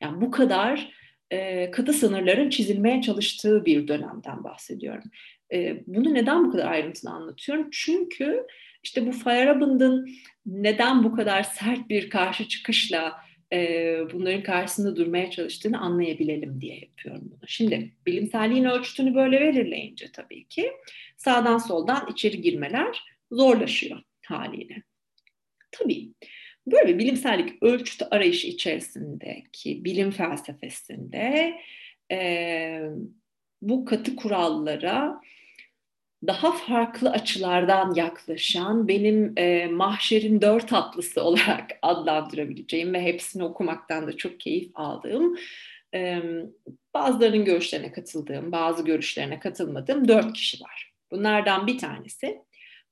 Yani 0.00 0.20
bu 0.20 0.30
kadar 0.30 0.92
e, 1.30 1.70
katı 1.70 1.92
sınırların 1.92 2.50
çizilmeye 2.50 3.02
çalıştığı 3.02 3.64
bir 3.64 3.88
dönemden 3.88 4.44
bahsediyorum. 4.44 5.10
E, 5.52 5.82
bunu 5.86 6.14
neden 6.14 6.44
bu 6.44 6.52
kadar 6.52 6.66
ayrıntılı 6.66 7.10
anlatıyorum? 7.10 7.68
Çünkü 7.72 8.46
işte 8.82 9.06
bu 9.06 9.12
Feyerabend'ın 9.12 10.08
neden 10.46 11.04
bu 11.04 11.12
kadar 11.12 11.42
sert 11.42 11.88
bir 11.88 12.10
karşı 12.10 12.48
çıkışla 12.48 13.26
e, 13.52 13.58
bunların 14.12 14.42
karşısında 14.42 14.96
durmaya 14.96 15.30
çalıştığını 15.30 15.80
anlayabilelim 15.80 16.60
diye 16.60 16.78
yapıyorum 16.78 17.22
bunu. 17.24 17.40
Şimdi 17.46 17.92
bilimselliğin 18.06 18.64
ölçütünü 18.64 19.14
böyle 19.14 19.40
belirleyince 19.40 20.12
tabii 20.12 20.48
ki 20.48 20.72
sağdan 21.16 21.58
soldan 21.58 22.08
içeri 22.12 22.40
girmeler 22.40 23.04
zorlaşıyor 23.32 24.02
haliyle. 24.26 24.82
Tabii 25.70 26.08
böyle 26.66 26.94
bir 26.94 26.98
bilimsellik 26.98 27.62
ölçütü 27.62 28.04
arayışı 28.04 28.46
içerisindeki 28.46 29.84
bilim 29.84 30.10
felsefesinde 30.10 31.54
e, 32.12 32.80
bu 33.62 33.84
katı 33.84 34.16
kurallara 34.16 35.20
daha 36.26 36.52
farklı 36.52 37.10
açılardan 37.10 37.94
yaklaşan 37.94 38.88
benim 38.88 39.32
e, 39.36 39.66
mahşerin 39.66 40.40
dört 40.40 40.72
atlısı 40.72 41.22
olarak 41.24 41.70
adlandırabileceğim 41.82 42.94
ve 42.94 43.02
hepsini 43.02 43.44
okumaktan 43.44 44.06
da 44.06 44.16
çok 44.16 44.40
keyif 44.40 44.70
aldığım 44.74 45.36
e, 45.94 46.22
bazılarının 46.94 47.44
görüşlerine 47.44 47.92
katıldığım, 47.92 48.52
bazı 48.52 48.84
görüşlerine 48.84 49.40
katılmadığım 49.40 50.08
dört 50.08 50.32
kişi 50.32 50.64
var. 50.64 50.92
Bunlardan 51.10 51.66
bir 51.66 51.78
tanesi 51.78 52.42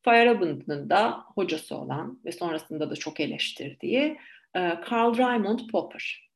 Feyerabend'ın 0.04 0.90
da 0.90 1.24
hocası 1.34 1.76
olan 1.76 2.20
ve 2.24 2.32
sonrasında 2.32 2.90
da 2.90 2.96
çok 2.96 3.20
eleştirdiği 3.20 4.18
e, 4.54 4.80
Karl 4.80 5.18
Raimund 5.18 5.60
Popper. 5.72 6.30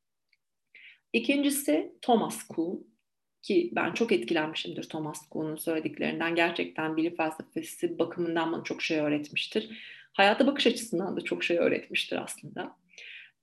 İkincisi 1.13 1.93
Thomas 2.03 2.43
Kuhn 2.47 2.98
ki 3.43 3.71
ben 3.73 3.93
çok 3.93 4.13
etkilenmişimdir 4.13 4.89
Thomas 4.89 5.29
Kuhn'un 5.29 5.57
söylediklerinden. 5.57 6.35
Gerçekten 6.35 6.97
bilim 6.97 7.17
felsefesi 7.17 7.99
bakımından 7.99 8.53
bana 8.53 8.65
çok 8.65 8.83
şey 8.83 8.99
öğretmiştir. 8.99 9.79
Hayata 10.13 10.47
bakış 10.47 10.67
açısından 10.67 11.17
da 11.17 11.21
çok 11.21 11.45
şey 11.45 11.59
öğretmiştir 11.59 12.23
aslında. 12.23 12.77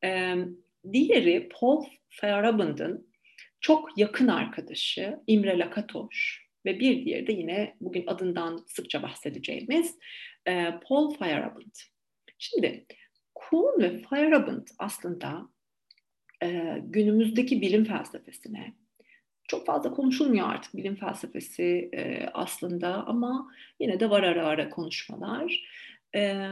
Ee, 0.04 0.36
diğeri 0.94 1.50
Paul 1.50 1.86
Feyerabend'ın 2.10 3.08
çok 3.62 3.98
yakın 3.98 4.28
arkadaşı 4.28 5.20
İmre 5.28 5.60
Lakatoş 5.60 6.46
ve 6.66 6.80
bir 6.80 7.06
diğeri 7.06 7.28
de 7.28 7.32
yine 7.32 7.76
bugün 7.82 8.04
adından 8.08 8.66
sıkça 8.68 9.04
bahsedeceğimiz 9.04 9.98
e, 10.48 10.74
Paul 10.88 11.14
Feyerabend. 11.14 11.76
Şimdi 12.38 12.86
Kuhn 13.36 13.82
ve 13.82 14.02
Feyerabend 14.10 14.68
aslında 14.80 15.50
e, 16.44 16.78
günümüzdeki 16.84 17.62
bilim 17.62 17.86
felsefesine, 17.86 18.74
çok 19.48 19.66
fazla 19.66 19.92
konuşulmuyor 19.92 20.50
artık 20.50 20.76
bilim 20.76 20.96
felsefesi 20.96 21.90
e, 21.94 22.30
aslında 22.34 23.08
ama 23.08 23.52
yine 23.80 24.00
de 24.00 24.10
var 24.10 24.24
ara 24.24 24.46
ara 24.46 24.70
konuşmalar. 24.70 25.64
E, 26.16 26.48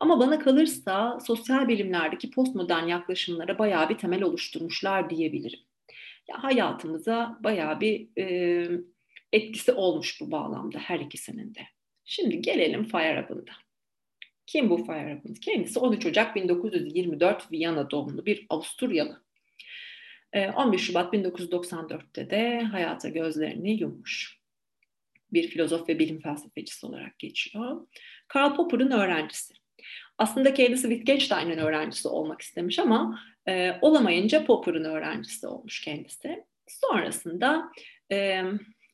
ama 0.00 0.20
bana 0.20 0.38
kalırsa 0.38 1.18
sosyal 1.20 1.68
bilimlerdeki 1.68 2.30
postmodern 2.30 2.86
yaklaşımlara 2.86 3.58
bayağı 3.58 3.88
bir 3.88 3.98
temel 3.98 4.22
oluşturmuşlar 4.22 5.10
diyebilirim. 5.10 5.60
Ya 6.28 6.42
hayatımıza 6.42 7.38
bayağı 7.40 7.80
bir 7.80 8.08
e, 8.18 8.68
etkisi 9.32 9.72
olmuş 9.72 10.20
bu 10.20 10.30
bağlamda 10.30 10.78
her 10.78 11.00
ikisinin 11.00 11.54
de. 11.54 11.60
Şimdi 12.04 12.40
gelelim 12.42 12.84
Feyerabend'a. 12.84 13.52
Kim 14.46 14.70
bu 14.70 14.84
Feyerabend? 14.84 15.36
Kendisi 15.36 15.78
13 15.78 16.06
Ocak 16.06 16.36
1924 16.36 17.52
Viyana 17.52 17.90
doğumlu 17.90 18.26
bir 18.26 18.46
Avusturyalı. 18.48 19.23
15 20.34 20.80
ee, 20.80 20.84
Şubat 20.84 21.14
1994'te 21.14 22.30
de 22.30 22.60
hayata 22.60 23.08
gözlerini 23.08 23.80
yummuş. 23.80 24.38
Bir 25.32 25.48
filozof 25.48 25.88
ve 25.88 25.98
bilim 25.98 26.20
felsefecisi 26.20 26.86
olarak 26.86 27.18
geçiyor. 27.18 27.86
Karl 28.28 28.56
Popper'ın 28.56 28.90
öğrencisi. 28.90 29.54
Aslında 30.18 30.54
kendisi 30.54 30.88
Wittgenstein'in 30.88 31.58
öğrencisi 31.58 32.08
olmak 32.08 32.42
istemiş 32.42 32.78
ama 32.78 33.20
e, 33.48 33.72
olamayınca 33.82 34.44
Popper'ın 34.44 34.84
öğrencisi 34.84 35.46
olmuş 35.46 35.80
kendisi. 35.80 36.44
Sonrasında 36.66 37.72
e, 38.12 38.42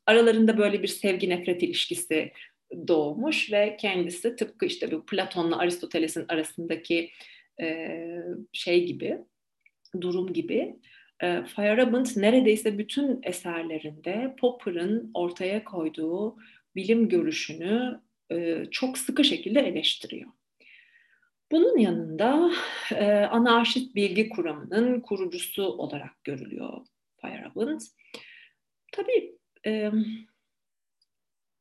aralarında 0.06 0.58
böyle 0.58 0.82
bir 0.82 0.88
sevgi 0.88 1.28
nefret 1.28 1.62
ilişkisi 1.62 2.32
doğmuş 2.88 3.52
ve 3.52 3.76
kendisi 3.80 4.36
tıpkı 4.36 4.66
işte 4.66 4.92
bu 4.92 5.06
Platon'la 5.06 5.58
Aristoteles'in 5.58 6.24
arasındaki 6.28 7.10
e, 7.60 7.96
şey 8.52 8.86
gibi, 8.86 9.18
durum 10.00 10.32
gibi 10.32 10.76
e, 11.22 11.44
Feyerabend 11.56 12.06
neredeyse 12.16 12.78
bütün 12.78 13.20
eserlerinde 13.22 14.36
Popper'ın 14.40 15.10
ortaya 15.14 15.64
koyduğu 15.64 16.36
bilim 16.76 17.08
görüşünü 17.08 18.00
e, 18.30 18.66
çok 18.70 18.98
sıkı 18.98 19.24
şekilde 19.24 19.60
eleştiriyor. 19.60 20.30
Bunun 21.52 21.78
yanında 21.78 22.50
e, 22.94 23.06
anarşist 23.10 23.94
bilgi 23.94 24.28
kuramının 24.28 25.00
kurucusu 25.00 25.64
olarak 25.64 26.24
görülüyor 26.24 26.86
Feyerabend. 27.20 27.80
Tabii 28.92 29.32
e, 29.66 29.90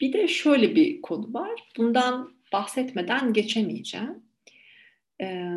bir 0.02 0.14
de 0.14 0.28
şöyle 0.28 0.76
bir 0.76 1.02
konu 1.02 1.34
var. 1.34 1.70
Bundan 1.78 2.34
bahsetmeden 2.54 3.34
geçemeyeceğim. 3.34 4.24
Ee, 5.22 5.50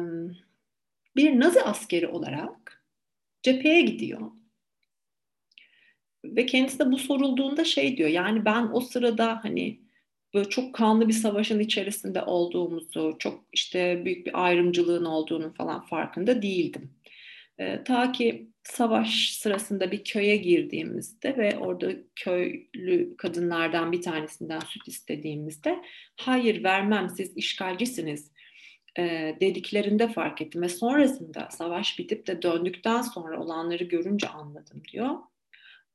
bir 1.17 1.41
Nazi 1.41 1.63
askeri 1.63 2.09
olarak 2.09 2.82
cepheye 3.43 3.81
gidiyor. 3.81 4.31
Ve 6.25 6.47
kendisi 6.47 6.79
de 6.79 6.93
bu 6.93 6.99
sorulduğunda 6.99 7.65
şey 7.65 7.97
diyor 7.97 8.09
yani 8.09 8.45
ben 8.45 8.69
o 8.73 8.81
sırada 8.81 9.45
hani 9.45 9.81
böyle 10.35 10.49
çok 10.49 10.75
kanlı 10.75 11.09
bir 11.09 11.13
savaşın 11.13 11.61
içerisinde 11.61 12.23
olduğumuzu, 12.23 13.17
çok 13.19 13.45
işte 13.53 14.03
büyük 14.05 14.27
bir 14.27 14.45
ayrımcılığın 14.45 15.05
olduğunu 15.05 15.55
falan 15.55 15.87
farkında 15.87 16.43
değildim. 16.43 16.91
E, 17.59 17.85
ta 17.85 18.13
ki 18.13 18.49
savaş 18.65 19.33
sırasında 19.33 19.93
bir 19.93 20.05
köye 20.05 20.37
girdiğimizde 20.37 21.37
ve 21.37 21.59
orada 21.59 21.93
köylü 22.17 23.17
kadınlardan 23.17 23.93
bir 23.93 24.03
tanesinden 24.03 24.61
süt 24.61 24.89
istediğimizde 24.89 25.83
hayır 26.17 26.65
vermem 26.65 27.09
siz 27.09 27.37
işgalcisiniz 27.37 28.32
e, 28.99 29.37
dediklerinde 29.41 30.09
fark 30.09 30.43
ettim 30.43 30.63
ve 30.63 30.69
sonrasında 30.69 31.49
savaş 31.51 31.99
bitip 31.99 32.27
de 32.27 32.43
döndükten 32.43 33.03
sonra 33.03 33.43
olanları 33.43 33.85
görünce 33.85 34.29
anladım 34.29 34.83
diyor. 34.93 35.17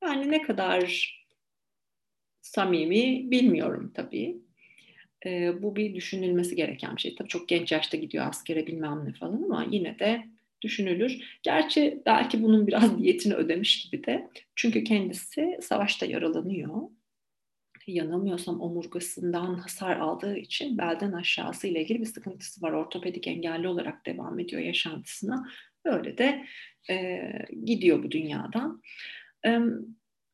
Yani 0.04 0.32
ne 0.32 0.42
kadar 0.42 1.14
samimi 2.42 3.32
bilmiyorum 3.32 3.92
tabii. 3.96 4.38
E, 5.26 5.64
bu 5.64 5.76
bir 5.76 5.96
düşünülmesi 5.96 6.56
gereken 6.56 6.96
bir 6.96 7.02
şey. 7.02 7.16
Tabii 7.16 7.30
çok 7.30 7.50
genç 7.50 7.72
yaşta 7.72 7.98
gidiyor 7.98 8.28
askere 8.28 8.68
bilmem 8.68 9.06
ne 9.06 9.14
falan 9.14 9.44
ama 9.44 9.68
yine 9.72 10.00
de 10.00 10.26
düşünülür. 10.62 11.40
Gerçi 11.44 12.02
belki 12.06 12.44
bunun 12.44 12.68
biraz 12.68 13.00
diyetini 13.04 13.34
ödemiş 13.34 13.90
gibi 13.90 14.04
de. 14.04 14.30
Çünkü 14.56 14.84
kendisi 14.84 15.58
savaşta 15.62 16.06
yaralanıyor. 16.06 16.82
Yanılmıyorsam 17.88 18.62
omurgasından 18.62 19.56
hasar 19.56 19.98
aldığı 19.98 20.38
için 20.38 20.78
belden 20.78 21.12
aşağısı 21.12 21.68
ile 21.68 21.82
ilgili 21.82 22.00
bir 22.00 22.06
sıkıntısı 22.06 22.62
var. 22.62 22.72
Ortopedik 22.72 23.28
engelli 23.28 23.68
olarak 23.68 24.06
devam 24.06 24.40
ediyor 24.40 24.62
yaşantısına. 24.62 25.50
Böyle 25.86 26.18
de 26.18 26.46
e, 26.90 27.22
gidiyor 27.66 28.04
bu 28.04 28.12
dünyadan. 28.12 28.82
E, 29.46 29.60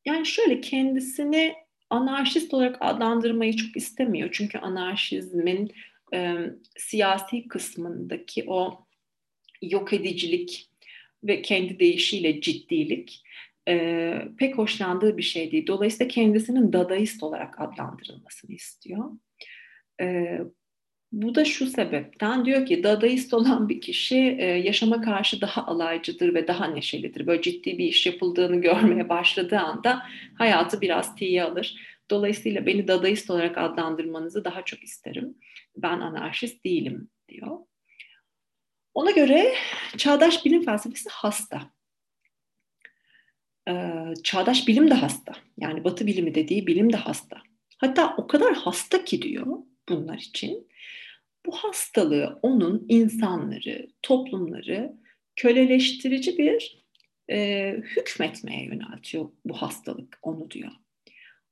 yani 0.06 0.26
şöyle 0.26 0.62
kendisini 0.62 1.56
anarşist 1.90 2.54
olarak 2.54 2.78
adlandırmayı 2.80 3.56
çok 3.56 3.78
istemiyor. 3.78 4.30
Çünkü 4.32 4.58
anarşizmin 4.58 5.72
e, 6.14 6.36
siyasi 6.78 7.48
kısmındaki 7.48 8.44
o 8.48 8.86
yok 9.62 9.94
edicilik 9.94 10.70
ve 11.24 11.42
kendi 11.42 11.80
deyişiyle 11.80 12.42
ciddilik 12.42 13.24
e, 13.68 14.28
pek 14.38 14.58
hoşlandığı 14.58 15.18
bir 15.18 15.24
şey 15.24 15.52
değil. 15.52 15.68
Dolayısıyla 15.68 16.08
kendisinin 16.08 16.74
dadaist 16.74 17.24
olarak 17.24 17.62
adlandırılmasını 17.62 18.56
istiyor. 18.56 19.12
E, 20.02 20.40
bu 21.12 21.36
da 21.36 21.46
şu 21.46 21.68
sebepten 21.68 22.46
diyor 22.46 22.66
ki 22.66 22.84
dadaist 22.84 23.34
olan 23.34 23.70
bir 23.70 23.82
kişi 23.82 24.18
e, 24.40 24.46
yaşama 24.46 25.02
karşı 25.02 25.42
daha 25.42 25.66
alaycıdır 25.66 26.34
ve 26.34 26.48
daha 26.48 26.66
neşelidir. 26.68 27.28
Böyle 27.28 27.42
ciddi 27.42 27.78
bir 27.78 27.86
iş 27.86 28.06
yapıldığını 28.06 28.62
görmeye 28.62 29.10
başladığı 29.10 29.60
anda 29.60 30.04
hayatı 30.38 30.82
biraz 30.82 31.16
tiye 31.16 31.44
alır. 31.44 31.76
Dolayısıyla 32.12 32.66
beni 32.66 32.88
dadaist 32.88 33.30
olarak 33.30 33.58
adlandırmanızı 33.58 34.46
daha 34.46 34.66
çok 34.66 34.84
isterim. 34.84 35.38
Ben 35.78 36.00
anarşist 36.00 36.66
değilim 36.66 37.10
diyor. 37.30 37.58
Ona 38.94 39.12
göre 39.12 39.54
çağdaş 39.98 40.46
bilim 40.46 40.66
felsefesi 40.66 41.10
hasta. 41.10 41.72
Ee, 43.70 44.14
çağdaş 44.24 44.68
bilim 44.68 44.90
de 44.90 44.94
hasta. 44.94 45.34
Yani 45.58 45.84
batı 45.84 46.08
bilimi 46.08 46.36
dediği 46.36 46.68
bilim 46.68 46.94
de 46.94 46.98
hasta. 46.98 47.42
Hatta 47.78 48.16
o 48.18 48.28
kadar 48.28 48.54
hasta 48.54 49.06
ki 49.06 49.22
diyor 49.22 49.58
bunlar 49.90 50.18
için. 50.18 50.68
Bu 51.46 51.52
hastalığı 51.52 52.40
onun 52.42 52.86
insanları, 52.90 53.88
toplumları 54.02 54.94
köleleştirici 55.36 56.38
bir 56.38 56.84
e, 57.30 57.70
hükmetmeye 57.72 58.66
yöneltiyor 58.66 59.30
bu 59.46 59.54
hastalık 59.54 60.20
onu 60.22 60.52
diyor. 60.52 60.72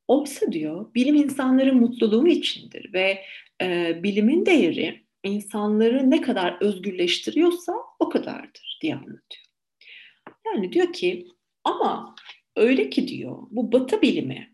Oysa 0.07 0.51
diyor 0.51 0.93
bilim 0.95 1.15
insanların 1.15 1.77
mutluluğu 1.77 2.27
içindir 2.27 2.93
ve 2.93 3.23
e, 3.61 3.99
bilimin 4.03 4.45
değeri 4.45 5.05
insanları 5.23 6.09
ne 6.11 6.21
kadar 6.21 6.57
özgürleştiriyorsa 6.61 7.73
o 7.99 8.09
kadardır 8.09 8.79
diye 8.81 8.95
anlatıyor. 8.95 9.45
Yani 10.45 10.73
diyor 10.73 10.93
ki 10.93 11.27
ama 11.63 12.15
öyle 12.55 12.89
ki 12.89 13.07
diyor 13.07 13.37
bu 13.51 13.71
batı 13.71 14.01
bilimi 14.01 14.51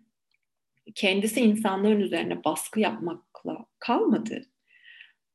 kendisi 0.95 1.41
insanların 1.41 1.99
üzerine 1.99 2.43
baskı 2.43 2.79
yapmakla 2.79 3.65
kalmadı. 3.79 4.45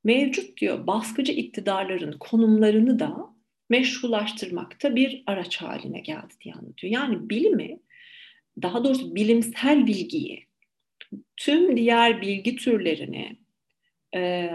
Mevcut 0.04 0.61
diyor 0.61 0.87
baskıcı 0.87 1.32
iktidarların 1.32 2.18
konumlarını 2.18 2.98
da 2.98 3.35
meşrulaştırmakta 3.70 4.96
bir 4.96 5.22
araç 5.26 5.56
haline 5.56 6.00
geldi 6.00 6.35
diye 6.44 6.54
anlatıyor. 6.54 6.92
Yani 6.92 7.30
bilimi 7.30 7.80
daha 8.62 8.85
doğrusu 8.85 9.14
bilimsel 9.14 9.87
bilgiyi 9.87 10.46
tüm 11.37 11.76
diğer 11.76 12.22
bilgi 12.22 12.56
türlerini 12.56 13.37
e, 14.14 14.50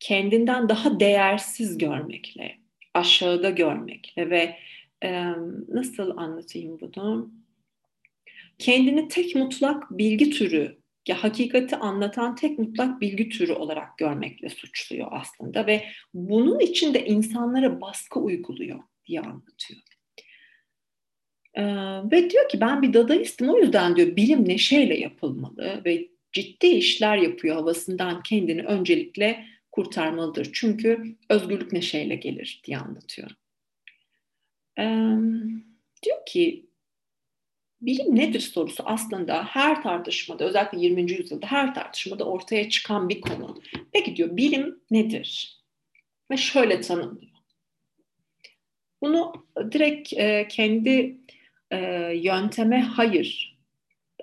kendinden 0.00 0.68
daha 0.68 1.00
değersiz 1.00 1.78
görmekle, 1.78 2.58
aşağıda 2.94 3.50
görmekle 3.50 4.30
ve 4.30 4.56
nasıl 5.68 6.16
anlatayım 6.16 6.80
bunu? 6.80 7.32
Kendini 8.58 9.08
tek 9.08 9.34
mutlak 9.34 9.90
bilgi 9.90 10.30
türü, 10.30 10.78
ya 11.08 11.24
hakikati 11.24 11.76
anlatan 11.76 12.34
tek 12.34 12.58
mutlak 12.58 13.00
bilgi 13.00 13.28
türü 13.28 13.52
olarak 13.52 13.98
görmekle 13.98 14.48
suçluyor 14.48 15.08
aslında 15.10 15.66
ve 15.66 15.84
bunun 16.14 16.60
için 16.60 16.94
de 16.94 17.06
insanlara 17.06 17.80
baskı 17.80 18.20
uyguluyor 18.20 18.80
diye 19.06 19.20
anlatıyor. 19.20 19.80
Ee, 21.54 21.64
ve 22.10 22.30
diyor 22.30 22.48
ki 22.48 22.60
ben 22.60 22.82
bir 22.82 22.92
dadaistim 22.92 23.48
o 23.48 23.58
yüzden 23.58 23.96
diyor 23.96 24.16
bilim 24.16 24.48
neşeyle 24.48 24.98
yapılmalı 24.98 25.82
ve 25.84 26.08
ciddi 26.32 26.66
işler 26.66 27.16
yapıyor 27.16 27.56
havasından 27.56 28.22
kendini 28.22 28.62
öncelikle 28.62 29.46
kurtarmalıdır. 29.72 30.50
Çünkü 30.52 31.16
özgürlük 31.28 31.72
neşeyle 31.72 32.14
gelir 32.14 32.62
diye 32.64 32.78
anlatıyor. 32.78 33.30
Ee, 34.78 34.82
diyor 36.02 36.26
ki 36.26 36.66
bilim 37.80 38.16
nedir 38.16 38.40
sorusu 38.40 38.82
aslında 38.86 39.44
her 39.44 39.82
tartışmada 39.82 40.44
özellikle 40.44 40.80
20. 40.80 41.12
yüzyılda 41.12 41.46
her 41.46 41.74
tartışmada 41.74 42.24
ortaya 42.24 42.68
çıkan 42.68 43.08
bir 43.08 43.20
konu. 43.20 43.60
Peki 43.92 44.16
diyor 44.16 44.36
bilim 44.36 44.80
nedir? 44.90 45.60
Ve 46.30 46.36
şöyle 46.36 46.80
tanımlıyor. 46.80 47.32
Bunu 49.02 49.32
direkt 49.72 50.12
e, 50.12 50.48
kendi 50.48 51.18
e, 51.70 51.78
yönteme 52.14 52.80
hayır 52.80 53.54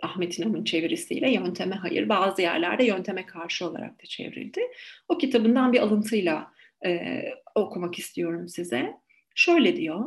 Ahmet 0.02 0.40
İnan'ın 0.40 0.64
çevirisiyle 0.64 1.32
yönteme 1.32 1.76
hayır 1.76 2.10
bazı 2.10 2.42
yerlerde 2.42 2.86
yönteme 2.86 3.26
karşı 3.26 3.68
olarak 3.70 4.02
da 4.02 4.06
çevrildi. 4.06 4.62
O 5.08 5.18
kitabından 5.18 5.74
bir 5.74 5.80
alıntıyla 5.80 6.54
e, 6.86 7.24
okumak 7.56 8.00
istiyorum 8.00 8.48
size. 8.48 8.94
Şöyle 9.36 9.76
diyor. 9.76 10.06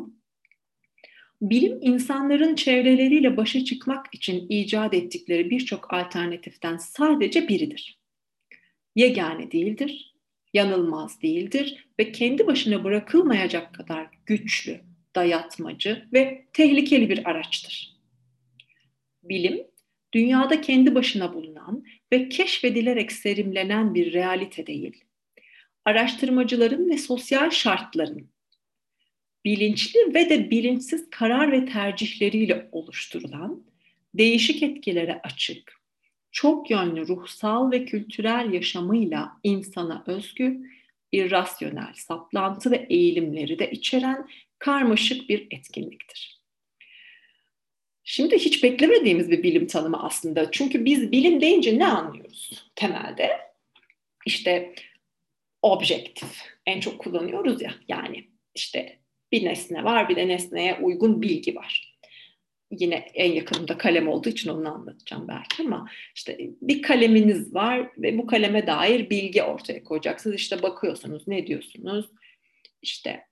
Bilim 1.43 1.79
insanların 1.83 2.55
çevreleriyle 2.55 3.37
başa 3.37 3.65
çıkmak 3.65 4.07
için 4.13 4.47
icat 4.49 4.95
ettikleri 4.95 5.51
birçok 5.51 5.95
alternatiften 5.95 6.77
sadece 6.77 7.49
biridir. 7.49 7.99
Yegane 8.97 9.51
değildir, 9.51 10.15
yanılmaz 10.55 11.23
değildir 11.23 11.89
ve 12.01 12.13
kendi 12.13 12.47
başına 12.47 12.85
bırakılmayacak 12.85 13.75
kadar 13.75 14.07
güçlü, 14.27 14.81
dayatmacı 15.17 16.09
ve 16.13 16.47
tehlikeli 16.53 17.09
bir 17.09 17.31
araçtır. 17.31 17.97
Bilim, 19.23 19.67
dünyada 20.15 20.61
kendi 20.61 20.95
başına 20.95 21.35
bulunan 21.35 21.85
ve 22.13 22.29
keşfedilerek 22.29 23.13
serimlenen 23.13 23.95
bir 23.95 24.13
realite 24.13 24.67
değil. 24.67 25.05
Araştırmacıların 25.85 26.91
ve 26.91 26.99
sosyal 26.99 27.51
şartların 27.51 28.34
bilinçli 29.45 30.15
ve 30.15 30.31
de 30.31 30.51
bilinçsiz 30.51 31.11
karar 31.11 31.53
ve 31.53 31.67
tercihleriyle 31.67 32.69
oluşturulan, 32.73 33.65
değişik 34.15 34.63
etkilere 34.63 35.21
açık, 35.23 35.81
çok 36.33 36.71
yönlü 36.71 37.09
ruhsal 37.09 37.71
ve 37.71 37.85
kültürel 37.85 38.53
yaşamıyla 38.53 39.33
insana 39.43 40.05
özgü, 40.07 40.61
irrasyonel 41.13 41.93
saplantı 41.95 42.71
ve 42.71 42.87
eğilimleri 42.91 43.59
de 43.59 43.71
içeren 43.71 44.29
karmaşık 44.59 45.29
bir 45.29 45.47
etkinliktir. 45.51 46.45
Şimdi 48.05 48.39
hiç 48.39 48.63
beklemediğimiz 48.63 49.31
bir 49.31 49.43
bilim 49.43 49.67
tanımı 49.67 50.03
aslında. 50.03 50.51
Çünkü 50.51 50.85
biz 50.85 51.13
bilim 51.13 51.41
deyince 51.41 51.79
ne 51.79 51.87
anlıyoruz 51.87 52.71
temelde? 52.75 53.31
İşte 54.27 54.75
objektif 55.63 56.43
en 56.67 56.81
çok 56.81 56.99
kullanıyoruz 56.99 57.63
ya 57.63 57.75
yani 57.89 58.29
işte 58.55 58.99
bir 59.35 59.45
nesne 59.45 59.85
var 59.85 60.09
bir 60.09 60.17
de 60.17 60.29
nesneye 60.29 60.79
uygun 60.83 61.23
bilgi 61.23 61.57
var. 61.57 61.95
yine 62.71 62.95
en 62.95 63.33
yakınımda 63.33 63.79
kalem 63.79 64.09
olduğu 64.09 64.29
için 64.29 64.51
onu 64.51 64.75
anlatacağım 64.75 65.29
belki 65.29 65.63
ama 65.63 65.89
işte 66.15 66.39
bir 66.63 66.83
kaleminiz 66.83 67.55
var 67.55 67.91
ve 67.99 68.19
bu 68.19 68.27
kaleme 68.27 68.67
dair 68.67 69.11
bilgi 69.11 69.43
ortaya 69.43 69.85
koyacaksınız. 69.85 70.37
İşte 70.37 70.63
bakıyorsunuz 70.63 71.29
ne 71.29 71.47
diyorsunuz? 71.47 72.07
İşte 72.83 73.27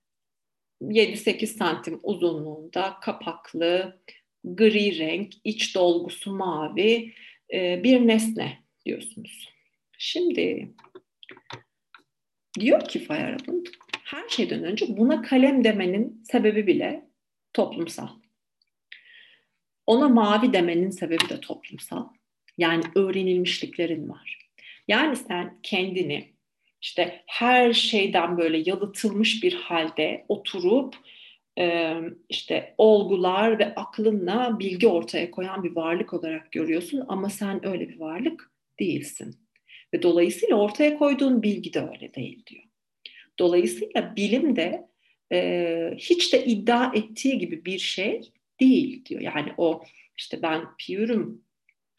7-8 0.81 1.45
santim 1.45 1.99
uzunluğunda 2.03 2.97
kapaklı 3.01 3.99
gri 4.43 4.99
renk, 4.99 5.33
iç 5.43 5.75
dolgusu 5.75 6.35
mavi 6.35 7.13
e, 7.53 7.83
bir 7.83 8.07
nesne 8.07 8.63
diyorsunuz. 8.85 9.49
Şimdi 9.97 10.73
diyor 12.59 12.87
ki 12.87 12.99
Feyerabend 12.99 13.65
her 14.03 14.29
şeyden 14.29 14.63
önce 14.63 14.97
buna 14.97 15.21
kalem 15.21 15.63
demenin 15.63 16.23
sebebi 16.23 16.67
bile 16.67 17.09
toplumsal. 17.53 18.07
Ona 19.87 20.09
mavi 20.09 20.53
demenin 20.53 20.89
sebebi 20.89 21.29
de 21.29 21.39
toplumsal. 21.39 22.07
Yani 22.57 22.83
öğrenilmişliklerin 22.95 24.09
var. 24.09 24.49
Yani 24.87 25.15
sen 25.15 25.59
kendini 25.63 26.33
işte 26.81 27.23
her 27.27 27.73
şeyden 27.73 28.37
böyle 28.37 28.63
yalıtılmış 28.65 29.43
bir 29.43 29.53
halde 29.53 30.25
oturup 30.27 30.95
işte 32.29 32.75
olgular 32.77 33.59
ve 33.59 33.75
aklınla 33.75 34.59
bilgi 34.59 34.87
ortaya 34.87 35.31
koyan 35.31 35.63
bir 35.63 35.75
varlık 35.75 36.13
olarak 36.13 36.51
görüyorsun 36.51 37.05
ama 37.07 37.29
sen 37.29 37.65
öyle 37.65 37.89
bir 37.89 37.99
varlık 37.99 38.51
değilsin. 38.79 39.35
Ve 39.93 40.01
dolayısıyla 40.01 40.55
ortaya 40.55 40.97
koyduğun 40.97 41.43
bilgi 41.43 41.73
de 41.73 41.79
öyle 41.79 42.13
değil 42.13 42.45
diyor. 42.45 42.62
Dolayısıyla 43.39 44.15
bilim 44.15 44.55
de 44.55 44.87
e, 45.31 45.93
hiç 45.97 46.33
de 46.33 46.45
iddia 46.45 46.91
ettiği 46.93 47.37
gibi 47.37 47.65
bir 47.65 47.79
şey 47.79 48.31
değil 48.59 49.05
diyor. 49.05 49.21
Yani 49.21 49.53
o 49.57 49.83
işte 50.17 50.41
ben 50.41 50.65
piyürüm, 50.77 51.41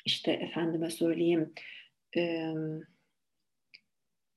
işte 0.05 0.33
efendime 0.33 0.90
söyleyeyim 0.90 1.53
e, 2.16 2.53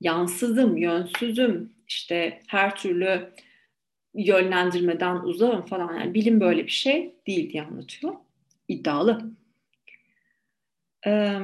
yansızım, 0.00 0.76
yönsüzüm, 0.76 1.72
işte 1.88 2.42
her 2.46 2.76
türlü 2.76 3.32
yönlendirmeden 4.14 5.16
uzağım 5.16 5.66
falan. 5.66 6.00
Yani 6.00 6.14
bilim 6.14 6.40
böyle 6.40 6.64
bir 6.64 6.70
şey 6.70 7.14
değil 7.26 7.52
diye 7.52 7.62
anlatıyor. 7.62 8.14
İddialı. 8.68 9.30
Ee, 11.06 11.40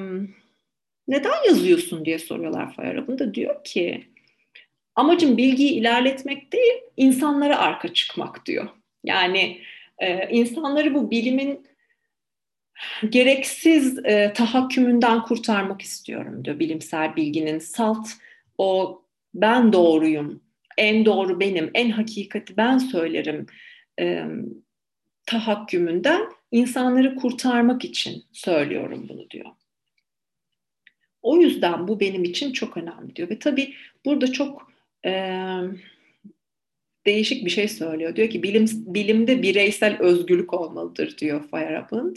neden 1.08 1.48
yazıyorsun 1.48 2.04
diye 2.04 2.18
soruyorlar 2.18 2.74
Fayarab'ın 2.74 3.18
da 3.18 3.34
diyor 3.34 3.64
ki 3.64 4.13
amacım 4.94 5.36
bilgiyi 5.36 5.70
ilerletmek 5.70 6.52
değil 6.52 6.74
insanlara 6.96 7.58
arka 7.58 7.94
çıkmak 7.94 8.46
diyor. 8.46 8.68
Yani 9.04 9.60
e, 9.98 10.28
insanları 10.30 10.94
bu 10.94 11.10
bilimin 11.10 11.66
gereksiz 13.08 13.98
e, 14.04 14.32
tahakkümünden 14.32 15.22
kurtarmak 15.22 15.82
istiyorum 15.82 16.44
diyor 16.44 16.58
bilimsel 16.58 17.16
bilginin 17.16 17.58
salt 17.58 18.08
o 18.58 19.02
ben 19.34 19.72
doğruyum 19.72 20.44
en 20.76 21.04
doğru 21.04 21.40
benim, 21.40 21.70
en 21.74 21.90
hakikati 21.90 22.56
ben 22.56 22.78
söylerim 22.78 23.46
e, 24.00 24.24
tahakkümünden 25.26 26.28
insanları 26.50 27.16
kurtarmak 27.16 27.84
için 27.84 28.24
söylüyorum 28.32 29.06
bunu 29.08 29.30
diyor. 29.30 29.50
O 31.22 31.36
yüzden 31.36 31.88
bu 31.88 32.00
benim 32.00 32.24
için 32.24 32.52
çok 32.52 32.76
önemli 32.76 33.16
diyor. 33.16 33.30
Ve 33.30 33.38
tabii 33.38 33.74
burada 34.04 34.32
çok 34.32 34.73
e, 35.04 35.12
değişik 37.06 37.44
bir 37.44 37.50
şey 37.50 37.68
söylüyor. 37.68 38.16
Diyor 38.16 38.30
ki 38.30 38.42
bilim, 38.42 38.66
bilimde 38.72 39.42
bireysel 39.42 39.98
özgürlük 40.00 40.54
olmalıdır 40.54 41.18
diyor 41.18 41.50
Feyerabend. 41.50 42.16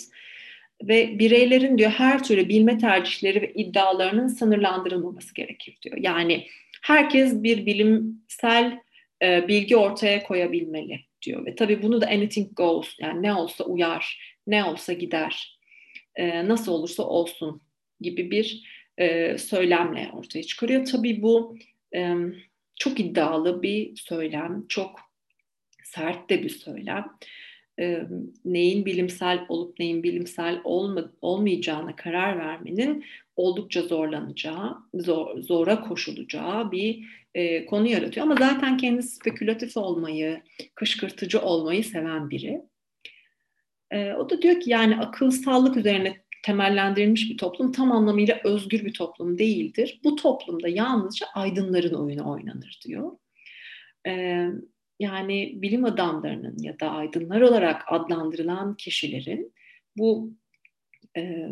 Ve 0.84 1.20
bireylerin 1.20 1.78
diyor 1.78 1.92
her 1.92 2.24
türlü 2.24 2.50
bilme 2.50 2.78
tercihleri 2.78 3.42
ve 3.42 3.54
iddialarının 3.54 4.28
sınırlandırılmaması 4.28 5.34
gerekir 5.34 5.78
diyor. 5.82 5.98
Yani 5.98 6.48
herkes 6.82 7.44
bir 7.44 7.66
bilimsel 7.66 8.80
e, 9.24 9.48
bilgi 9.48 9.78
ortaya 9.78 10.24
koyabilmeli 10.24 11.00
diyor. 11.22 11.46
Ve 11.46 11.56
tabii 11.56 11.84
bunu 11.84 12.02
da 12.02 12.08
anything 12.08 12.56
goes 12.56 12.96
yani 13.00 13.22
ne 13.22 13.34
olsa 13.34 13.64
uyar, 13.64 14.20
ne 14.48 14.64
olsa 14.64 14.94
gider, 14.94 15.60
e, 16.16 16.48
nasıl 16.48 16.72
olursa 16.72 17.04
olsun 17.04 17.62
gibi 18.02 18.32
bir 18.32 18.64
e, 18.98 19.38
söylemle 19.38 20.10
ortaya 20.14 20.44
çıkarıyor. 20.44 20.86
Tabii 20.86 21.22
bu 21.22 21.58
e, 21.96 22.16
çok 22.80 23.00
iddialı 23.00 23.62
bir 23.64 23.96
söylem, 23.96 24.66
çok 24.70 25.00
sert 25.84 26.30
de 26.30 26.44
bir 26.44 26.50
söylem. 26.50 27.06
E, 27.80 28.04
neyin 28.46 28.86
bilimsel 28.86 29.46
olup 29.50 29.80
neyin 29.80 30.04
bilimsel 30.04 30.62
olma, 30.64 31.12
olmayacağına 31.22 31.96
karar 31.96 32.38
vermenin 32.38 33.06
oldukça 33.36 33.82
zorlanacağı, 33.82 34.78
zor, 34.94 35.38
zora 35.42 35.82
koşulacağı 35.82 36.72
bir 36.72 37.06
e, 37.36 37.66
konu 37.66 37.88
yaratıyor. 37.88 38.26
Ama 38.26 38.36
zaten 38.36 38.78
kendisi 38.78 39.16
spekülatif 39.16 39.78
olmayı, 39.78 40.42
kışkırtıcı 40.76 41.42
olmayı 41.42 41.84
seven 41.84 42.30
biri. 42.30 42.62
E, 43.92 44.14
o 44.14 44.30
da 44.30 44.42
diyor 44.42 44.60
ki 44.60 44.70
yani 44.70 44.98
akılsallık 44.98 45.78
üzerine 45.78 46.27
temellendirilmiş 46.44 47.30
bir 47.30 47.38
toplum 47.38 47.72
tam 47.72 47.92
anlamıyla 47.92 48.40
özgür 48.44 48.86
bir 48.86 48.94
toplum 48.94 49.38
değildir. 49.38 50.00
Bu 50.04 50.16
toplumda 50.16 50.68
yalnızca 50.68 51.28
aydınların 51.34 51.94
oyunu 51.94 52.32
oynanır 52.32 52.80
diyor. 52.86 53.12
E, 54.08 54.46
yani 55.00 55.54
bilim 55.56 55.86
adamlarının 55.86 56.58
ya 56.60 56.80
da 56.80 56.92
aydınlar 56.92 57.42
olarak 57.42 57.84
adlandırılan 57.88 58.78
kişilerin 58.78 59.54
bu 59.98 60.34
e, 61.18 61.50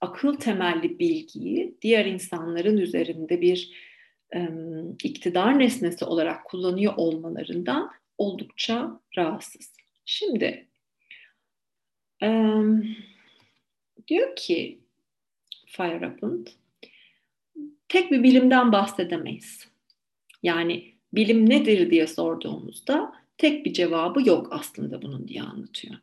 akıl 0.00 0.34
temelli 0.34 0.98
bilgiyi 0.98 1.78
diğer 1.82 2.06
insanların 2.06 2.76
üzerinde 2.76 3.40
bir 3.40 3.70
e, 4.34 4.48
iktidar 5.02 5.58
nesnesi 5.58 6.04
olarak 6.04 6.44
kullanıyor 6.44 6.92
olmalarından 6.96 7.90
oldukça 8.18 9.00
rahatsız. 9.16 9.74
Şimdi 10.04 10.68
e, 12.22 12.52
diyor 14.08 14.36
ki 14.36 14.80
Feyerabend 15.66 16.46
tek 17.88 18.10
bir 18.10 18.22
bilimden 18.22 18.72
bahsedemeyiz. 18.72 19.68
Yani 20.42 20.94
bilim 21.12 21.50
nedir 21.50 21.90
diye 21.90 22.06
sorduğumuzda 22.06 23.12
tek 23.38 23.66
bir 23.66 23.72
cevabı 23.72 24.28
yok 24.28 24.48
aslında 24.50 25.02
bunun 25.02 25.28
diye 25.28 25.42
anlatıyor. 25.42 25.94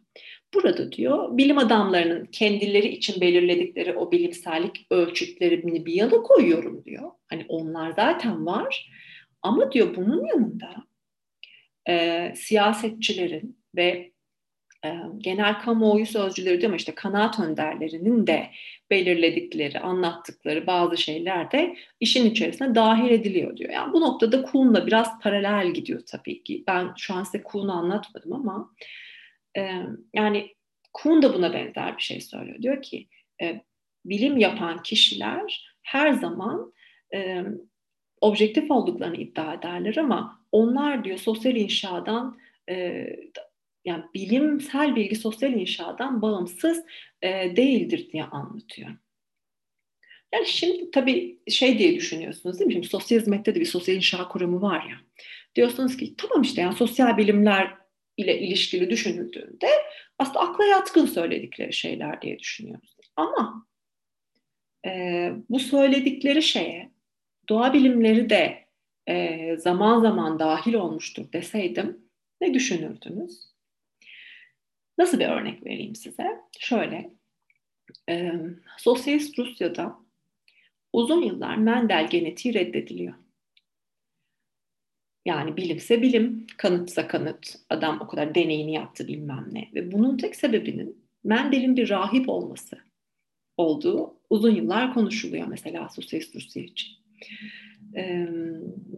Burada 0.53 0.91
diyor 0.91 1.37
bilim 1.37 1.57
adamlarının 1.57 2.25
kendileri 2.25 2.87
için 2.87 3.21
belirledikleri 3.21 3.95
o 3.95 4.11
bilimsellik 4.11 4.87
ölçütlerini 4.89 5.85
bir 5.85 5.93
yana 5.93 6.23
koyuyorum 6.23 6.85
diyor. 6.85 7.11
Hani 7.27 7.45
onlar 7.47 7.91
zaten 7.91 8.45
var 8.45 8.91
ama 9.41 9.71
diyor 9.71 9.95
bunun 9.95 10.25
yanında 10.25 10.75
e, 11.89 12.33
siyasetçilerin 12.35 13.57
ve 13.75 14.11
genel 15.17 15.59
kamuoyu 15.61 16.05
sözcüleri 16.05 16.61
diyor 16.61 16.69
ama 16.69 16.75
işte 16.75 16.95
kanaat 16.95 17.39
önderlerinin 17.39 18.27
de 18.27 18.47
belirledikleri, 18.89 19.79
anlattıkları 19.79 20.67
bazı 20.67 20.97
şeyler 20.97 21.51
de 21.51 21.75
işin 21.99 22.29
içerisine 22.29 22.75
dahil 22.75 23.11
ediliyor 23.11 23.57
diyor. 23.57 23.69
Yani 23.69 23.93
bu 23.93 24.01
noktada 24.01 24.41
Kuhn'la 24.41 24.87
biraz 24.87 25.19
paralel 25.19 25.73
gidiyor 25.73 26.01
tabii 26.07 26.43
ki. 26.43 26.63
Ben 26.67 26.93
şu 26.97 27.13
an 27.13 27.23
size 27.23 27.43
Kuhn'u 27.43 27.71
anlatmadım 27.71 28.33
ama 28.33 28.71
yani 30.13 30.55
Kuhn 30.93 31.21
da 31.21 31.33
buna 31.33 31.53
benzer 31.53 31.97
bir 31.97 32.01
şey 32.03 32.21
söylüyor. 32.21 32.61
Diyor 32.61 32.81
ki 32.81 33.07
bilim 34.05 34.37
yapan 34.37 34.83
kişiler 34.83 35.75
her 35.81 36.11
zaman 36.11 36.73
objektif 38.21 38.71
olduklarını 38.71 39.15
iddia 39.15 39.53
ederler 39.53 39.95
ama 39.97 40.41
onlar 40.51 41.03
diyor 41.03 41.17
sosyal 41.17 41.55
inşadan 41.55 42.37
yani 43.85 44.03
bilimsel 44.13 44.95
bilgi 44.95 45.15
sosyal 45.15 45.53
inşadan 45.53 46.21
bağımsız 46.21 46.85
e, 47.21 47.55
değildir 47.55 48.09
diye 48.13 48.23
anlatıyor. 48.23 48.89
Yani 50.33 50.47
şimdi 50.47 50.91
tabii 50.91 51.39
şey 51.49 51.79
diye 51.79 51.95
düşünüyorsunuz 51.95 52.59
değil 52.59 52.67
mi? 52.67 52.73
Şimdi 52.73 52.87
sosyal 52.87 53.19
hizmette 53.19 53.55
de 53.55 53.59
bir 53.59 53.65
sosyal 53.65 53.95
inşa 53.95 54.27
kuramı 54.27 54.61
var 54.61 54.85
ya. 54.89 54.95
Diyorsunuz 55.55 55.97
ki 55.97 56.15
tamam 56.17 56.41
işte 56.41 56.61
yani 56.61 56.75
sosyal 56.75 57.17
bilimler 57.17 57.77
ile 58.17 58.39
ilişkili 58.39 58.89
düşünüldüğünde 58.89 59.67
aslında 60.19 60.39
akla 60.39 60.65
yatkın 60.65 61.05
söyledikleri 61.05 61.73
şeyler 61.73 62.21
diye 62.21 62.39
düşünüyoruz. 62.39 62.95
Ama 63.15 63.67
e, 64.85 65.31
bu 65.49 65.59
söyledikleri 65.59 66.43
şeye 66.43 66.91
doğa 67.49 67.73
bilimleri 67.73 68.29
de 68.29 68.65
e, 69.07 69.57
zaman 69.57 70.01
zaman 70.01 70.39
dahil 70.39 70.73
olmuştur 70.73 71.33
deseydim 71.33 71.97
ne 72.41 72.53
düşünürdünüz? 72.53 73.50
Nasıl 74.97 75.19
bir 75.19 75.27
örnek 75.27 75.65
vereyim 75.65 75.95
size? 75.95 76.27
Şöyle, 76.59 77.13
e, 78.09 78.33
Sosyalist 78.77 79.39
Rusya'da 79.39 79.95
uzun 80.93 81.21
yıllar 81.21 81.55
Mendel 81.55 82.09
genetiği 82.09 82.53
reddediliyor. 82.53 83.13
Yani 85.25 85.57
bilimse 85.57 86.01
bilim, 86.01 86.47
kanıtsa 86.57 87.07
kanıt, 87.07 87.55
adam 87.69 88.01
o 88.01 88.07
kadar 88.07 88.35
deneyini 88.35 88.73
yaptı 88.73 89.07
bilmem 89.07 89.49
ne. 89.51 89.69
Ve 89.73 89.91
bunun 89.91 90.17
tek 90.17 90.35
sebebinin 90.35 91.01
Mendel'in 91.23 91.75
bir 91.75 91.89
rahip 91.89 92.29
olması 92.29 92.77
olduğu 93.57 94.15
uzun 94.29 94.55
yıllar 94.55 94.93
konuşuluyor 94.93 95.47
mesela 95.47 95.89
Sosyalist 95.89 96.35
Rusya 96.35 96.63
için. 96.63 96.89
Ee, 97.95 98.27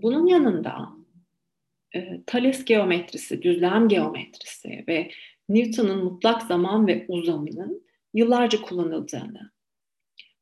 bunun 0.01 0.27
yanında 0.27 0.89
e, 1.95 2.23
Thales 2.27 2.65
geometrisi, 2.65 3.41
düzlem 3.41 3.87
geometrisi 3.87 4.83
ve 4.87 5.11
Newton'un 5.49 6.03
mutlak 6.03 6.41
zaman 6.41 6.87
ve 6.87 7.05
uzamının 7.07 7.83
yıllarca 8.13 8.61
kullanıldığını, 8.61 9.51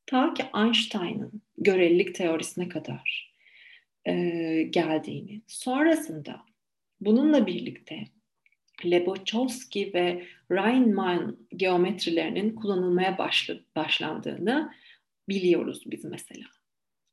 ta 0.05 0.33
ki 0.33 0.43
Einstein'ın 0.55 1.41
görelilik 1.57 2.15
teorisine 2.15 2.69
kadar 2.69 3.33
e, 4.05 4.13
geldiğini, 4.69 5.41
sonrasında 5.47 6.41
bununla 7.01 7.47
birlikte 7.47 8.03
Lebochowski 8.85 9.93
ve 9.93 10.23
Riemann 10.51 11.37
geometrilerinin 11.55 12.55
kullanılmaya 12.55 13.17
başlandığını 13.75 14.71
biliyoruz 15.29 15.83
biz 15.85 16.05
mesela. 16.05 16.45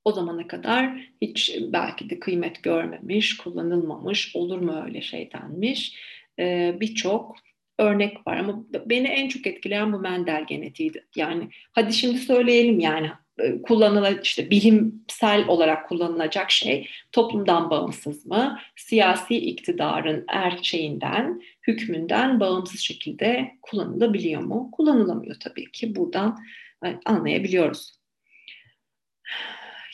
O 0.05 0.13
zamana 0.13 0.47
kadar 0.47 1.11
hiç 1.23 1.57
belki 1.73 2.11
de 2.11 2.21
kıymet 2.21 2.63
görmemiş, 2.63 3.37
kullanılmamış, 3.37 4.37
olur 4.37 4.59
mu 4.59 4.83
öyle 4.85 5.03
şey 5.03 5.33
denmiş 5.33 5.97
ee, 6.39 6.77
birçok 6.81 7.37
örnek 7.79 8.27
var. 8.27 8.37
Ama 8.37 8.65
beni 8.87 9.09
en 9.09 9.29
çok 9.29 9.47
etkileyen 9.47 9.93
bu 9.93 9.99
Mendel 9.99 10.45
genetiğiydi. 10.47 11.07
Yani 11.17 11.49
hadi 11.73 11.93
şimdi 11.93 12.19
söyleyelim 12.19 12.81
yani 12.81 13.11
e, 13.39 13.63
kullanılacak 13.63 14.25
işte 14.25 14.51
bilimsel 14.51 15.49
olarak 15.49 15.89
kullanılacak 15.89 16.51
şey 16.51 16.89
toplumdan 17.13 17.71
bağımsız 17.71 18.27
mı? 18.27 18.59
Siyasi 18.77 19.37
iktidarın 19.37 20.25
er 20.29 20.59
şeyinden, 20.63 21.43
hükmünden 21.67 22.41
bağımsız 22.41 22.81
şekilde 22.81 23.53
kullanılabiliyor 23.63 24.43
mu? 24.43 24.69
Kullanılamıyor 24.73 25.37
tabii 25.41 25.71
ki. 25.71 25.97
Buradan 25.97 26.39
e, 26.85 26.97
anlayabiliyoruz. 27.05 27.99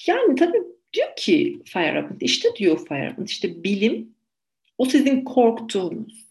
Yani 0.07 0.35
tabii 0.35 0.63
diyor 0.93 1.09
ki 1.17 1.63
Feyerabend, 1.65 2.21
işte 2.21 2.49
diyor 2.57 2.87
Feyerabend, 2.89 3.29
işte 3.29 3.65
bilim 3.65 4.15
o 4.79 4.85
sizin 4.85 5.25
korktuğunuz, 5.25 6.24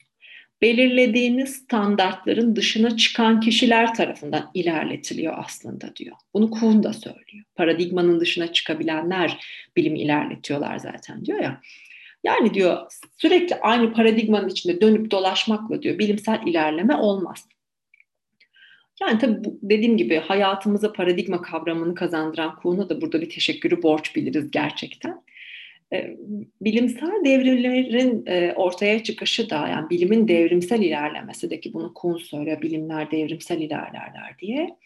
belirlediğiniz 0.64 1.56
standartların 1.56 2.56
dışına 2.56 2.98
çıkan 2.98 3.40
kişiler 3.40 3.94
tarafından 3.94 4.52
ilerletiliyor 4.54 5.34
aslında 5.38 5.96
diyor. 5.96 6.16
Bunu 6.34 6.50
Kuhn 6.50 6.84
da 6.84 6.94
söylüyor. 6.94 7.46
Paradigmanın 7.56 8.20
dışına 8.20 8.54
çıkabilenler 8.54 9.46
bilimi 9.78 10.00
ilerletiyorlar 10.00 10.78
zaten 10.78 11.26
diyor 11.26 11.40
ya. 11.40 11.62
Yani 12.24 12.54
diyor 12.54 12.78
sürekli 13.18 13.56
aynı 13.56 13.94
paradigmanın 13.94 14.50
içinde 14.50 14.82
dönüp 14.82 15.12
dolaşmakla 15.12 15.82
diyor 15.82 16.00
bilimsel 16.00 16.42
ilerleme 16.46 16.96
olmaz. 16.96 17.48
Yani 19.02 19.20
tabii 19.20 19.44
bu, 19.44 19.60
dediğim 19.62 19.98
gibi 19.98 20.16
hayatımıza 20.16 20.94
paradigma 20.94 21.42
kavramını 21.42 21.96
kazandıran 21.96 22.56
Kuhn'a 22.56 22.90
da 22.90 23.02
burada 23.02 23.22
bir 23.22 23.30
teşekkürü 23.30 23.84
borç 23.84 24.16
biliriz 24.16 24.52
gerçekten. 24.52 25.23
E, 25.94 26.18
bilimsel 26.62 27.26
devrimlerin 27.26 28.26
e, 28.26 28.54
ortaya 28.54 29.04
çıkışı 29.04 29.50
da 29.50 29.68
yani 29.68 29.90
bilimin 29.90 30.28
devrimsel 30.28 30.82
ilerlemesi 30.82 31.50
de 31.50 31.60
ki 31.60 31.74
bunu 31.74 31.94
Kuhn 31.94 32.18
söylüyor 32.18 32.62
bilimler 32.62 33.12
devrimsel 33.12 33.62
ilerlerler 33.62 34.38
diye. 34.40 34.78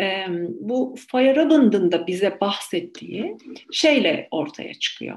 E, 0.00 0.26
bu 0.60 0.96
Feyerabend'ın 1.12 1.92
da 1.92 2.06
bize 2.06 2.40
bahsettiği 2.40 3.36
şeyle 3.72 4.28
ortaya 4.30 4.74
çıkıyor. 4.74 5.16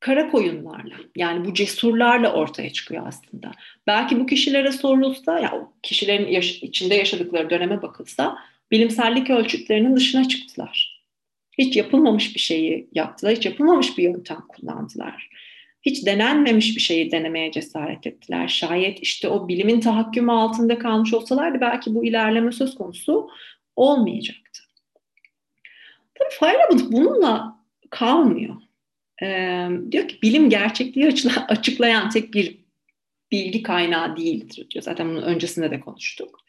kara 0.00 0.30
koyunlarla 0.30 0.94
yani 1.16 1.44
bu 1.44 1.54
cesurlarla 1.54 2.32
ortaya 2.32 2.70
çıkıyor 2.70 3.06
aslında. 3.06 3.52
Belki 3.86 4.20
bu 4.20 4.26
kişilere 4.26 4.72
sorulsa 4.72 5.38
ya 5.38 5.68
kişilerin 5.82 6.28
yaş- 6.28 6.62
içinde 6.62 6.94
yaşadıkları 6.94 7.50
döneme 7.50 7.82
bakılsa 7.82 8.38
bilimsellik 8.70 9.30
ölçütlerinin 9.30 9.96
dışına 9.96 10.28
çıktılar 10.28 10.93
hiç 11.58 11.76
yapılmamış 11.76 12.34
bir 12.34 12.40
şeyi 12.40 12.88
yaptılar, 12.92 13.34
hiç 13.36 13.46
yapılmamış 13.46 13.98
bir 13.98 14.02
yöntem 14.02 14.40
kullandılar. 14.48 15.30
Hiç 15.82 16.06
denenmemiş 16.06 16.76
bir 16.76 16.80
şeyi 16.80 17.12
denemeye 17.12 17.52
cesaret 17.52 18.06
ettiler. 18.06 18.48
Şayet 18.48 18.98
işte 19.02 19.28
o 19.28 19.48
bilimin 19.48 19.80
tahakkümü 19.80 20.32
altında 20.32 20.78
kalmış 20.78 21.14
olsalardı 21.14 21.60
belki 21.60 21.94
bu 21.94 22.04
ilerleme 22.04 22.52
söz 22.52 22.74
konusu 22.74 23.30
olmayacaktı. 23.76 24.60
Tabii 26.14 26.30
Feyerabend 26.40 26.92
bununla 26.92 27.60
kalmıyor. 27.90 28.54
Ee, 29.22 29.68
diyor 29.92 30.08
ki 30.08 30.18
bilim 30.22 30.50
gerçekliği 30.50 31.14
açıklayan 31.48 32.10
tek 32.10 32.34
bir 32.34 32.58
bilgi 33.32 33.62
kaynağı 33.62 34.16
değildir 34.16 34.66
diyor. 34.70 34.82
Zaten 34.82 35.08
bunun 35.08 35.22
öncesinde 35.22 35.70
de 35.70 35.80
konuştuk. 35.80 36.40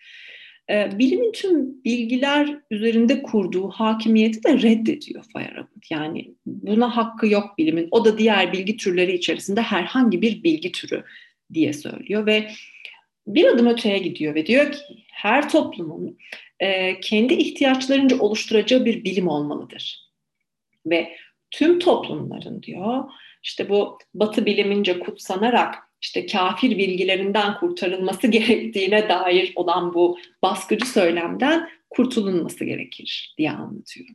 E, 0.70 1.00
bilimin 1.00 1.32
tüm 1.32 1.84
bilgiler 1.84 2.60
üzerinde 2.72 3.22
kurduğu 3.24 3.70
hakimiyeti 3.70 4.44
de 4.44 4.62
reddediyor 4.62 5.24
Feyerabend. 5.34 5.84
Yani 5.90 6.36
buna 6.46 6.98
hakkı 6.98 7.28
yok 7.28 7.58
bilimin. 7.58 7.88
O 7.92 8.06
da 8.06 8.18
diğer 8.18 8.54
bilgi 8.54 8.78
türleri 8.78 9.14
içerisinde 9.14 9.62
herhangi 9.62 10.22
bir 10.22 10.44
bilgi 10.44 10.72
türü 10.72 11.04
diye 11.54 11.74
söylüyor 11.74 12.26
ve 12.26 12.52
bir 13.28 13.46
adım 13.46 13.68
öteye 13.68 13.98
gidiyor 13.98 14.36
ve 14.36 14.46
diyor 14.46 14.72
ki 14.72 14.80
her 15.12 15.50
toplumun 15.50 16.18
e, 16.60 17.00
kendi 17.00 17.34
ihtiyaçlarınca 17.34 18.20
oluşturacağı 18.20 18.86
bir 18.86 19.04
bilim 19.04 19.28
olmalıdır. 19.28 20.12
Ve 20.86 21.16
tüm 21.52 21.80
toplumların 21.80 22.64
diyor 22.64 23.04
işte 23.44 23.70
bu 23.70 23.98
batı 24.14 24.46
bilimince 24.46 25.00
kutsanarak 25.00 25.76
işte 26.06 26.26
kafir 26.26 26.78
bilgilerinden 26.78 27.60
kurtarılması 27.60 28.28
gerektiğine 28.38 29.10
dair 29.10 29.54
olan 29.56 29.94
bu 29.94 30.18
baskıcı 30.42 30.86
söylemden 30.86 31.70
kurtulunması 31.90 32.66
gerekir 32.66 33.36
diye 33.38 33.52
anlatıyor. 33.52 34.08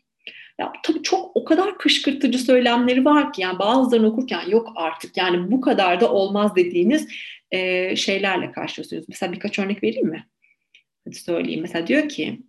Ya 0.59 0.73
tabii 0.83 1.03
çok 1.03 1.37
o 1.37 1.45
kadar 1.45 1.79
kışkırtıcı 1.79 2.39
söylemleri 2.39 3.05
var 3.05 3.33
ki 3.33 3.43
yani 3.43 3.59
bazılarını 3.59 4.07
okurken 4.07 4.49
yok 4.49 4.73
artık 4.77 5.17
yani 5.17 5.51
bu 5.51 5.61
kadar 5.61 6.01
da 6.01 6.13
olmaz 6.13 6.57
dediğiniz 6.57 7.09
e, 7.51 7.97
şeylerle 7.97 8.53
karşılaşıyorsunuz. 8.53 9.09
Mesela 9.09 9.33
birkaç 9.33 9.59
örnek 9.59 9.83
vereyim 9.83 10.09
mi? 10.09 10.27
Hadi 11.05 11.17
söyleyeyim. 11.17 11.61
Mesela 11.61 11.87
diyor 11.87 12.09
ki 12.09 12.41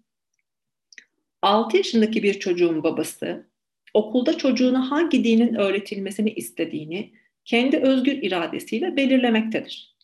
6 1.41 1.77
yaşındaki 1.77 2.23
bir 2.23 2.39
çocuğun 2.39 2.83
babası 2.83 3.49
okulda 3.93 4.37
çocuğuna 4.37 4.91
hangi 4.91 5.23
dinin 5.23 5.55
öğretilmesini 5.55 6.29
istediğini 6.29 7.20
kendi 7.45 7.77
özgür 7.77 8.13
iradesiyle 8.21 8.95
belirlemektedir. 8.95 9.97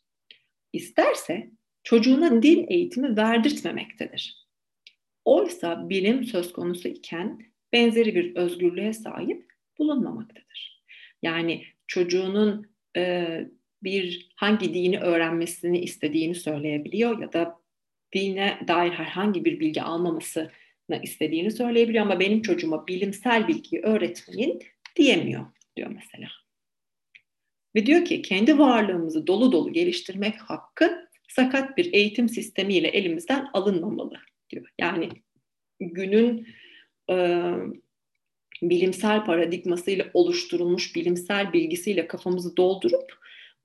İsterse 0.73 1.51
çocuğuna 1.83 2.43
din 2.43 2.65
eğitimi 2.69 3.17
verdirtmemektedir. 3.17 4.47
Oysa 5.25 5.89
bilim 5.89 6.23
söz 6.23 6.53
konusu 6.53 6.87
iken 6.87 7.41
benzeri 7.73 8.15
bir 8.15 8.35
özgürlüğe 8.35 8.93
sahip 8.93 9.45
bulunmamaktadır. 9.77 10.83
Yani 11.21 11.63
çocuğunun 11.87 12.67
e, 12.97 13.41
bir 13.83 14.29
hangi 14.35 14.73
dini 14.73 14.99
öğrenmesini 14.99 15.79
istediğini 15.79 16.35
söyleyebiliyor 16.35 17.21
ya 17.21 17.33
da 17.33 17.59
dine 18.13 18.59
dair 18.67 18.91
herhangi 18.91 19.45
bir 19.45 19.59
bilgi 19.59 19.81
almamasını 19.81 21.01
istediğini 21.03 21.51
söyleyebiliyor 21.51 22.05
ama 22.05 22.19
benim 22.19 22.41
çocuğuma 22.41 22.87
bilimsel 22.87 23.47
bilgiyi 23.47 23.81
öğretmeyin 23.81 24.59
diyemiyor 24.95 25.45
diyor 25.75 25.91
mesela. 25.95 26.27
Ve 27.77 27.85
diyor 27.85 28.05
ki 28.05 28.21
kendi 28.21 28.57
varlığımızı 28.57 29.27
dolu 29.27 29.51
dolu 29.51 29.73
geliştirmek 29.73 30.41
hakkı 30.41 31.07
sakat 31.27 31.77
bir 31.77 31.93
eğitim 31.93 32.29
sistemiyle 32.29 32.87
elimizden 32.87 33.47
alınmamalı 33.53 34.13
diyor. 34.49 34.67
Yani 34.79 35.09
günün 35.79 36.47
e, 37.11 37.45
bilimsel 38.61 39.25
paradigmasıyla 39.25 40.05
oluşturulmuş 40.13 40.95
bilimsel 40.95 41.53
bilgisiyle 41.53 42.07
kafamızı 42.07 42.57
doldurup 42.57 43.13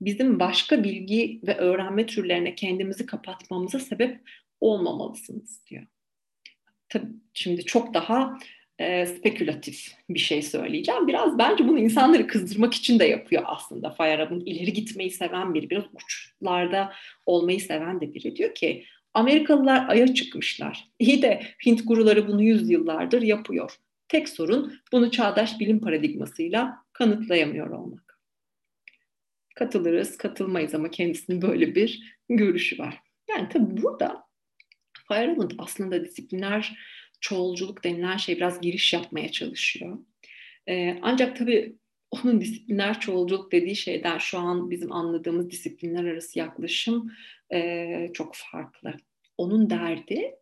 bizim 0.01 0.39
başka 0.39 0.83
bilgi 0.83 1.39
ve 1.47 1.57
öğrenme 1.57 2.05
türlerine 2.05 2.55
kendimizi 2.55 3.05
kapatmamıza 3.05 3.79
sebep 3.79 4.21
olmamalısınız 4.61 5.65
diyor. 5.67 5.83
Tabii 6.89 7.11
şimdi 7.33 7.65
çok 7.65 7.93
daha 7.93 8.37
e, 8.79 9.05
spekülatif 9.05 9.93
bir 10.09 10.19
şey 10.19 10.41
söyleyeceğim. 10.41 11.07
Biraz 11.07 11.37
bence 11.37 11.67
bunu 11.67 11.79
insanları 11.79 12.27
kızdırmak 12.27 12.73
için 12.73 12.99
de 12.99 13.05
yapıyor 13.05 13.43
aslında 13.45 13.89
Feyerabend. 13.89 14.41
ileri 14.41 14.73
gitmeyi 14.73 15.11
seven 15.11 15.53
biri, 15.53 15.69
biraz 15.69 15.83
uçlarda 15.93 16.93
olmayı 17.25 17.61
seven 17.61 18.01
de 18.01 18.13
biri. 18.13 18.35
Diyor 18.35 18.55
ki 18.55 18.85
Amerikalılar 19.13 19.89
Ay'a 19.89 20.13
çıkmışlar. 20.13 20.87
İyi 20.99 21.21
de 21.21 21.43
Hint 21.65 21.87
guruları 21.87 22.27
bunu 22.27 22.43
yüzyıllardır 22.43 23.21
yapıyor. 23.21 23.77
Tek 24.07 24.29
sorun 24.29 24.79
bunu 24.91 25.11
çağdaş 25.11 25.59
bilim 25.59 25.79
paradigmasıyla 25.79 26.77
kanıtlayamıyor 26.93 27.69
olmak. 27.69 28.19
Katılırız, 29.55 30.17
katılmayız 30.17 30.75
ama 30.75 30.91
kendisinin 30.91 31.41
böyle 31.41 31.75
bir 31.75 32.17
görüşü 32.29 32.79
var. 32.79 32.99
Yani 33.29 33.49
tabii 33.49 33.81
burada 33.81 34.23
Feyerabend 35.07 35.51
aslında 35.57 36.05
disipliner 36.05 36.77
çoğulculuk 37.23 37.83
denilen 37.83 38.17
şey 38.17 38.35
biraz 38.35 38.61
giriş 38.61 38.93
yapmaya 38.93 39.31
çalışıyor. 39.31 39.97
E, 40.69 40.99
ancak 41.01 41.37
tabii 41.37 41.75
onun 42.11 42.41
disiplinler 42.41 42.99
çoğulculuk 42.99 43.51
dediği 43.51 43.75
şeyden 43.75 44.17
şu 44.17 44.37
an 44.39 44.71
bizim 44.71 44.91
anladığımız 44.91 45.51
disiplinler 45.51 46.03
arası 46.03 46.39
yaklaşım 46.39 47.11
e, 47.53 48.09
çok 48.13 48.35
farklı. 48.35 48.93
Onun 49.37 49.69
derdi 49.69 50.35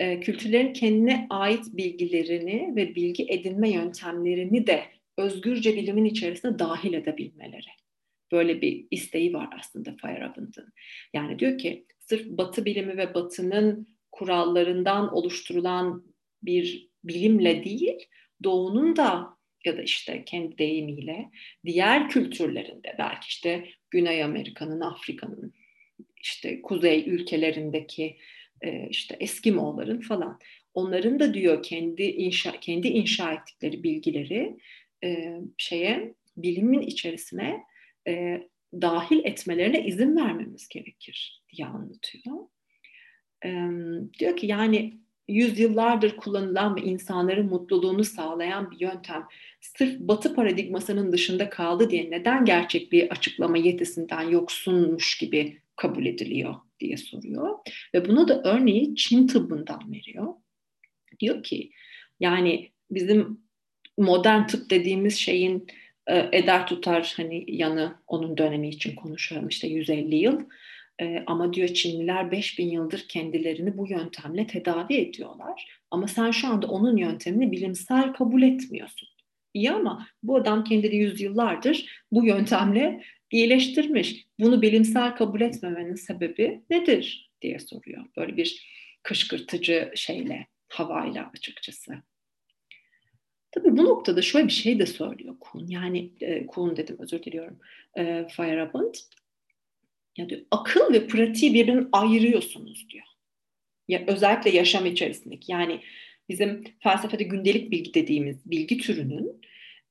e, 0.00 0.20
kültürlerin 0.20 0.72
kendine 0.72 1.26
ait 1.30 1.64
bilgilerini 1.72 2.72
ve 2.76 2.94
bilgi 2.94 3.26
edinme 3.28 3.70
yöntemlerini 3.70 4.66
de 4.66 4.82
özgürce 5.18 5.76
bilimin 5.76 6.04
içerisine 6.04 6.58
dahil 6.58 6.92
edebilmeleri. 6.92 7.70
Böyle 8.32 8.60
bir 8.60 8.86
isteği 8.90 9.34
var 9.34 9.48
aslında 9.58 9.96
Feyerabend'ın. 10.02 10.72
Yani 11.14 11.38
diyor 11.38 11.58
ki 11.58 11.86
sırf 11.98 12.26
Batı 12.26 12.64
bilimi 12.64 12.96
ve 12.96 13.14
Batı'nın 13.14 13.86
kurallarından 14.12 15.14
oluşturulan 15.14 16.11
bir 16.42 16.88
bilimle 17.04 17.64
değil, 17.64 18.08
Doğu'nun 18.44 18.96
da 18.96 19.36
ya 19.64 19.76
da 19.76 19.82
işte 19.82 20.24
kendi 20.24 20.58
deyimiyle 20.58 21.30
diğer 21.66 22.08
kültürlerinde 22.08 22.94
belki 22.98 23.28
işte 23.28 23.68
Güney 23.90 24.24
Amerika'nın, 24.24 24.80
Afrika'nın, 24.80 25.54
işte 26.20 26.62
kuzey 26.62 27.04
ülkelerindeki 27.06 28.16
e, 28.60 28.88
işte 28.90 29.16
Eskimoğların 29.20 30.00
falan 30.00 30.38
onların 30.74 31.20
da 31.20 31.34
diyor 31.34 31.62
kendi 31.62 32.02
inşa 32.02 32.60
kendi 32.60 32.88
inşa 32.88 33.32
ettikleri 33.32 33.82
bilgileri 33.82 34.56
e, 35.04 35.38
şeye 35.58 36.14
bilimin 36.36 36.80
içerisine 36.80 37.62
e, 38.08 38.42
dahil 38.72 39.24
etmelerine 39.24 39.86
izin 39.86 40.16
vermemiz 40.16 40.68
gerekir 40.68 41.42
diye 41.52 41.66
anlatıyor. 41.66 42.36
Diyor 44.18 44.36
ki 44.36 44.46
yani 44.46 44.98
yüzyıllardır 45.28 46.16
kullanılan 46.16 46.76
ve 46.76 46.80
insanların 46.80 47.46
mutluluğunu 47.46 48.04
sağlayan 48.04 48.70
bir 48.70 48.80
yöntem 48.80 49.26
sırf 49.60 50.00
batı 50.00 50.34
paradigmasının 50.34 51.12
dışında 51.12 51.50
kaldı 51.50 51.90
diye 51.90 52.10
neden 52.10 52.44
gerçek 52.44 52.92
bir 52.92 53.10
açıklama 53.10 53.58
yetisinden 53.58 54.22
yoksunmuş 54.22 55.18
gibi 55.18 55.58
kabul 55.76 56.06
ediliyor 56.06 56.54
diye 56.80 56.96
soruyor. 56.96 57.58
Ve 57.94 58.08
bunu 58.08 58.28
da 58.28 58.42
örneği 58.44 58.94
Çin 58.96 59.26
tıbbından 59.26 59.92
veriyor. 59.92 60.34
Diyor 61.20 61.42
ki 61.42 61.70
yani 62.20 62.70
bizim 62.90 63.40
modern 63.98 64.46
tıp 64.46 64.70
dediğimiz 64.70 65.16
şeyin 65.16 65.66
e, 66.06 66.28
eder 66.32 66.66
tutar 66.66 67.14
hani 67.16 67.44
yanı 67.48 67.96
onun 68.06 68.36
dönemi 68.36 68.68
için 68.68 68.94
konuşuyorum 68.94 69.48
işte 69.48 69.68
150 69.68 70.16
yıl. 70.16 70.40
E, 71.02 71.24
ama 71.26 71.52
diyor 71.52 71.68
Çinliler 71.68 72.30
5000 72.30 72.70
yıldır 72.70 73.04
kendilerini 73.08 73.78
bu 73.78 73.88
yöntemle 73.88 74.46
tedavi 74.46 74.94
ediyorlar. 74.94 75.80
Ama 75.90 76.08
sen 76.08 76.30
şu 76.30 76.48
anda 76.48 76.66
onun 76.66 76.96
yöntemini 76.96 77.52
bilimsel 77.52 78.12
kabul 78.12 78.42
etmiyorsun. 78.42 79.08
İyi 79.54 79.70
ama 79.70 80.06
bu 80.22 80.36
adam 80.36 80.64
kendini 80.64 80.96
yüzyıllardır 80.96 82.04
bu 82.12 82.26
yöntemle 82.26 83.04
iyileştirmiş. 83.30 84.26
Bunu 84.40 84.62
bilimsel 84.62 85.16
kabul 85.16 85.40
etmemenin 85.40 85.94
sebebi 85.94 86.62
nedir 86.70 87.30
diye 87.42 87.58
soruyor. 87.58 88.04
Böyle 88.16 88.36
bir 88.36 88.66
kışkırtıcı 89.02 89.92
şeyle, 89.94 90.46
havayla 90.68 91.30
açıkçası. 91.36 91.92
Tabii 93.50 93.76
bu 93.76 93.84
noktada 93.84 94.22
şöyle 94.22 94.46
bir 94.46 94.52
şey 94.52 94.78
de 94.78 94.86
söylüyor 94.86 95.34
Kuhn. 95.40 95.66
Yani 95.68 96.12
e, 96.20 96.46
Kuhn 96.46 96.76
dedim 96.76 96.96
özür 96.98 97.22
diliyorum. 97.22 97.58
E, 97.98 98.26
Feyerabend. 98.36 98.94
Ya 100.16 100.28
diyor, 100.28 100.40
akıl 100.50 100.92
ve 100.92 101.06
pratiği 101.06 101.54
birbirinden 101.54 101.88
ayırıyorsunuz 101.92 102.86
diyor. 102.90 103.04
Ya, 103.88 104.04
özellikle 104.06 104.50
yaşam 104.50 104.86
içerisindeki. 104.86 105.52
Yani 105.52 105.80
bizim 106.28 106.64
felsefede 106.80 107.24
gündelik 107.24 107.70
bilgi 107.70 107.94
dediğimiz 107.94 108.50
bilgi 108.50 108.78
türünün 108.78 109.42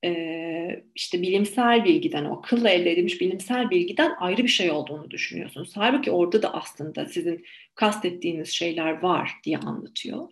e, 0.06 0.84
işte 0.96 1.22
bilimsel 1.22 1.86
bilgiden, 1.86 2.26
o 2.26 2.38
akılla 2.38 2.70
elde 2.70 2.92
edilmiş 2.92 3.22
bilimsel 3.22 3.70
bilgiden 3.70 4.12
ayrı 4.20 4.44
bir 4.44 4.48
şey 4.48 4.72
olduğunu 4.72 5.12
düşünüyorsunuz. 5.12 5.72
Halbuki 5.76 6.12
orada 6.12 6.42
da 6.42 6.54
aslında 6.54 7.06
sizin 7.06 7.46
kastettiğiniz 7.76 8.50
şeyler 8.50 9.02
var 9.02 9.32
diye 9.44 9.58
anlatıyor. 9.58 10.28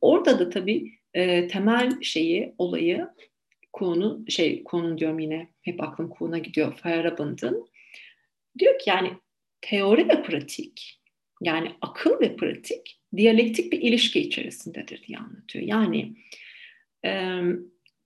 Orada 0.00 0.38
da 0.38 0.50
tabii 0.50 0.92
e, 1.14 1.48
temel 1.48 2.02
şeyi, 2.02 2.54
olayı 2.58 3.08
konu 3.72 4.24
şey 4.28 4.64
konu 4.64 4.98
diyorum 4.98 5.18
yine 5.18 5.48
hep 5.62 5.82
aklım 5.82 6.08
Kuhn'a 6.08 6.38
gidiyor 6.38 6.78
Feyerabend'ın. 6.82 7.68
Diyor 8.58 8.78
ki 8.78 8.90
yani 8.90 9.12
teori 9.60 10.08
ve 10.08 10.22
pratik 10.22 11.00
yani 11.42 11.72
akıl 11.80 12.20
ve 12.20 12.36
pratik 12.36 13.00
diyalektik 13.16 13.72
bir 13.72 13.80
ilişki 13.80 14.20
içerisindedir 14.20 15.02
diye 15.02 15.18
anlatıyor. 15.18 15.64
Yani 15.64 16.16
e, 17.04 17.40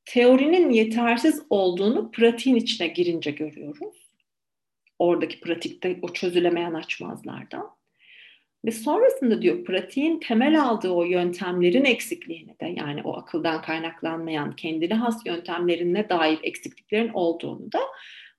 teorinin 0.04 0.70
yetersiz 0.70 1.42
olduğunu 1.50 2.10
pratiğin 2.10 2.56
içine 2.56 2.86
girince 2.86 3.30
görüyoruz. 3.30 4.12
Oradaki 4.98 5.40
pratikte 5.40 5.98
o 6.02 6.12
çözülemeyen 6.12 6.74
açmazlardan. 6.74 7.70
Ve 8.64 8.70
sonrasında 8.70 9.42
diyor 9.42 9.64
pratiğin 9.64 10.20
temel 10.20 10.62
aldığı 10.62 10.90
o 10.90 11.04
yöntemlerin 11.04 11.84
eksikliğini 11.84 12.60
de 12.60 12.74
yani 12.76 13.02
o 13.02 13.16
akıldan 13.16 13.62
kaynaklanmayan 13.62 14.56
kendine 14.56 14.94
has 14.94 15.26
yöntemlerine 15.26 16.08
dair 16.08 16.38
eksikliklerin 16.42 17.10
olduğunu 17.14 17.72
da 17.72 17.80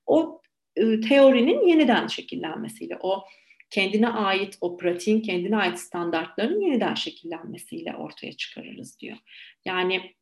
o 0.06 0.42
e, 0.76 1.00
teorinin 1.00 1.68
yeniden 1.68 2.06
şekillenmesiyle 2.06 2.98
o 3.00 3.24
kendine 3.70 4.08
ait 4.08 4.58
o 4.60 4.76
pratiğin 4.76 5.20
kendine 5.20 5.56
ait 5.56 5.78
standartların 5.78 6.60
yeniden 6.60 6.94
şekillenmesiyle 6.94 7.96
ortaya 7.96 8.32
çıkarırız 8.32 9.00
diyor. 9.00 9.16
Yani 9.64 10.14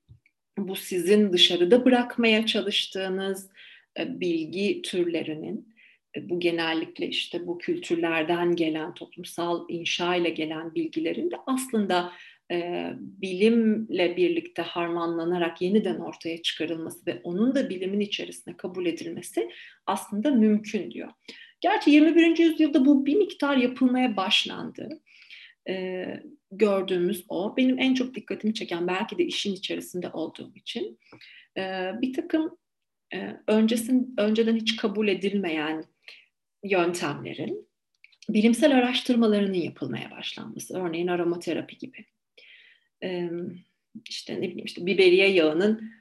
bu 0.59 0.77
sizin 0.77 1.33
dışarıda 1.33 1.85
bırakmaya 1.85 2.47
çalıştığınız 2.47 3.51
e, 3.99 4.21
bilgi 4.21 4.83
türlerinin 4.83 5.75
e, 6.17 6.29
bu 6.29 6.41
genellikle 6.41 7.09
işte 7.09 7.47
bu 7.47 7.59
kültürlerden 7.59 8.57
gelen 8.57 8.95
toplumsal 8.95 9.65
inşa 9.69 10.15
ile 10.15 10.31
gelen 10.31 10.75
bilgilerin 10.75 11.31
de 11.31 11.37
aslında 11.47 12.13
e, 12.53 12.91
bilimle 12.99 14.17
birlikte 14.17 14.63
harmanlanarak 14.63 15.63
yeniden 15.63 15.99
ortaya 15.99 16.43
çıkarılması 16.43 17.07
ve 17.07 17.21
onun 17.25 17.55
da 17.55 17.71
bilimin 17.71 18.01
içerisine 18.01 18.57
kabul 18.57 18.87
edilmesi 18.87 19.51
aslında 19.87 20.31
mümkün 20.31 20.91
diyor. 20.91 21.11
Gerçi 21.61 21.91
21. 21.91 22.39
yüzyılda 22.39 22.87
bu 22.87 23.07
bir 23.07 23.17
miktar 23.17 23.57
yapılmaya 23.57 24.17
başlandı 24.17 25.01
e, 25.69 26.05
gördüğümüz 26.51 27.25
o. 27.29 27.57
Benim 27.57 27.79
en 27.79 27.95
çok 27.95 28.15
dikkatimi 28.15 28.55
çeken 28.55 28.87
belki 28.87 29.19
de 29.19 29.25
işin 29.25 29.55
içerisinde 29.55 30.09
olduğum 30.09 30.53
için 30.57 30.99
e, 31.59 31.93
bir 32.03 32.13
takım 32.13 32.59
e, 33.15 33.37
öncesin, 33.47 34.15
önceden 34.19 34.57
hiç 34.57 34.77
kabul 34.77 35.09
edilmeyen 35.09 35.85
yöntemlerin 36.65 37.69
bilimsel 38.29 38.77
araştırmalarının 38.79 39.55
yapılmaya 39.55 40.11
başlanması. 40.11 40.79
Örneğin 40.79 41.07
aromaterapi 41.07 41.79
gibi. 41.79 42.12
E, 43.03 43.31
işte 44.09 44.37
ne 44.37 44.43
bileyim 44.43 44.65
işte 44.65 44.87
biberiye 44.87 45.29
yağının 45.29 45.93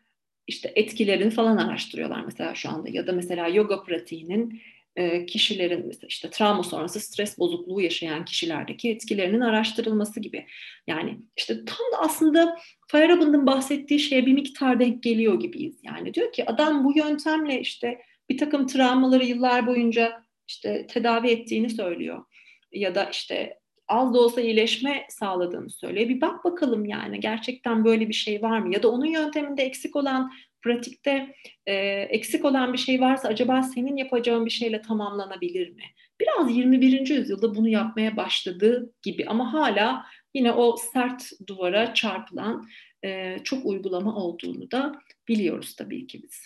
işte 0.48 0.72
etkilerini 0.76 1.32
falan 1.32 1.58
araştırıyorlar 1.58 2.26
mesela 2.26 2.56
şu 2.56 2.70
anda 2.70 2.90
ya 2.90 3.08
da 3.08 3.12
mesela 3.12 3.48
yoga 3.48 3.84
pratiğinin 3.84 4.62
e, 4.96 5.26
kişilerin 5.26 5.92
işte 6.08 6.30
travma 6.30 6.64
sonrası 6.64 7.00
stres 7.00 7.40
bozukluğu 7.40 7.82
yaşayan 7.82 8.26
kişilerdeki 8.26 8.90
etkilerinin 8.90 9.42
araştırılması 9.42 10.20
gibi. 10.20 10.46
Yani 10.88 11.20
işte 11.38 11.66
tam 11.66 11.92
da 11.94 12.00
aslında 12.00 12.58
Feyerabend'in 12.88 13.46
bahsettiği 13.46 14.00
şeye 14.00 14.26
bir 14.26 14.34
miktar 14.34 14.80
denk 14.80 15.04
geliyor 15.04 15.40
gibiyiz. 15.40 15.80
Yani 15.84 16.14
diyor 16.14 16.32
ki 16.32 16.46
adam 16.46 16.86
bu 16.86 16.98
yöntemle 16.98 17.62
işte 17.62 18.02
bir 18.30 18.38
takım 18.38 18.68
travmaları 18.68 19.26
yıllar 19.26 19.68
boyunca 19.68 20.24
işte 20.48 20.88
tedavi 20.88 21.28
ettiğini 21.28 21.70
söylüyor. 21.70 22.26
Ya 22.72 22.96
da 22.96 23.04
işte 23.04 23.61
az 23.92 24.14
da 24.14 24.20
olsa 24.20 24.42
iyileşme 24.42 25.06
sağladığını 25.10 25.70
söylüyor. 25.70 26.10
Bir 26.10 26.22
bak 26.22 26.44
bakalım 26.44 26.86
yani 26.86 27.20
gerçekten 27.20 27.86
böyle 27.86 28.10
bir 28.10 28.14
şey 28.14 28.42
var 28.42 28.60
mı? 28.60 28.74
Ya 28.74 28.84
da 28.84 28.92
onun 28.92 29.06
yönteminde 29.06 29.64
eksik 29.64 29.96
olan 29.96 30.32
pratikte 30.62 31.36
e, 31.66 31.76
eksik 32.10 32.46
olan 32.46 32.74
bir 32.74 32.78
şey 32.78 33.02
varsa 33.02 33.28
acaba 33.28 33.64
senin 33.64 33.98
yapacağın 33.98 34.46
bir 34.46 34.52
şeyle 34.52 34.82
tamamlanabilir 34.82 35.70
mi? 35.70 35.84
Biraz 36.20 36.58
21. 36.58 37.10
yüzyılda 37.10 37.56
bunu 37.56 37.70
yapmaya 37.70 38.18
başladığı 38.18 38.94
gibi 39.02 39.26
ama 39.28 39.54
hala 39.54 40.06
yine 40.34 40.52
o 40.52 40.78
sert 40.78 41.32
duvara 41.48 41.94
çarpılan 41.94 42.68
e, 43.06 43.38
çok 43.44 43.66
uygulama 43.66 44.16
olduğunu 44.16 44.72
da 44.72 45.02
biliyoruz 45.28 45.76
tabii 45.76 46.08
ki 46.08 46.24
biz. 46.24 46.42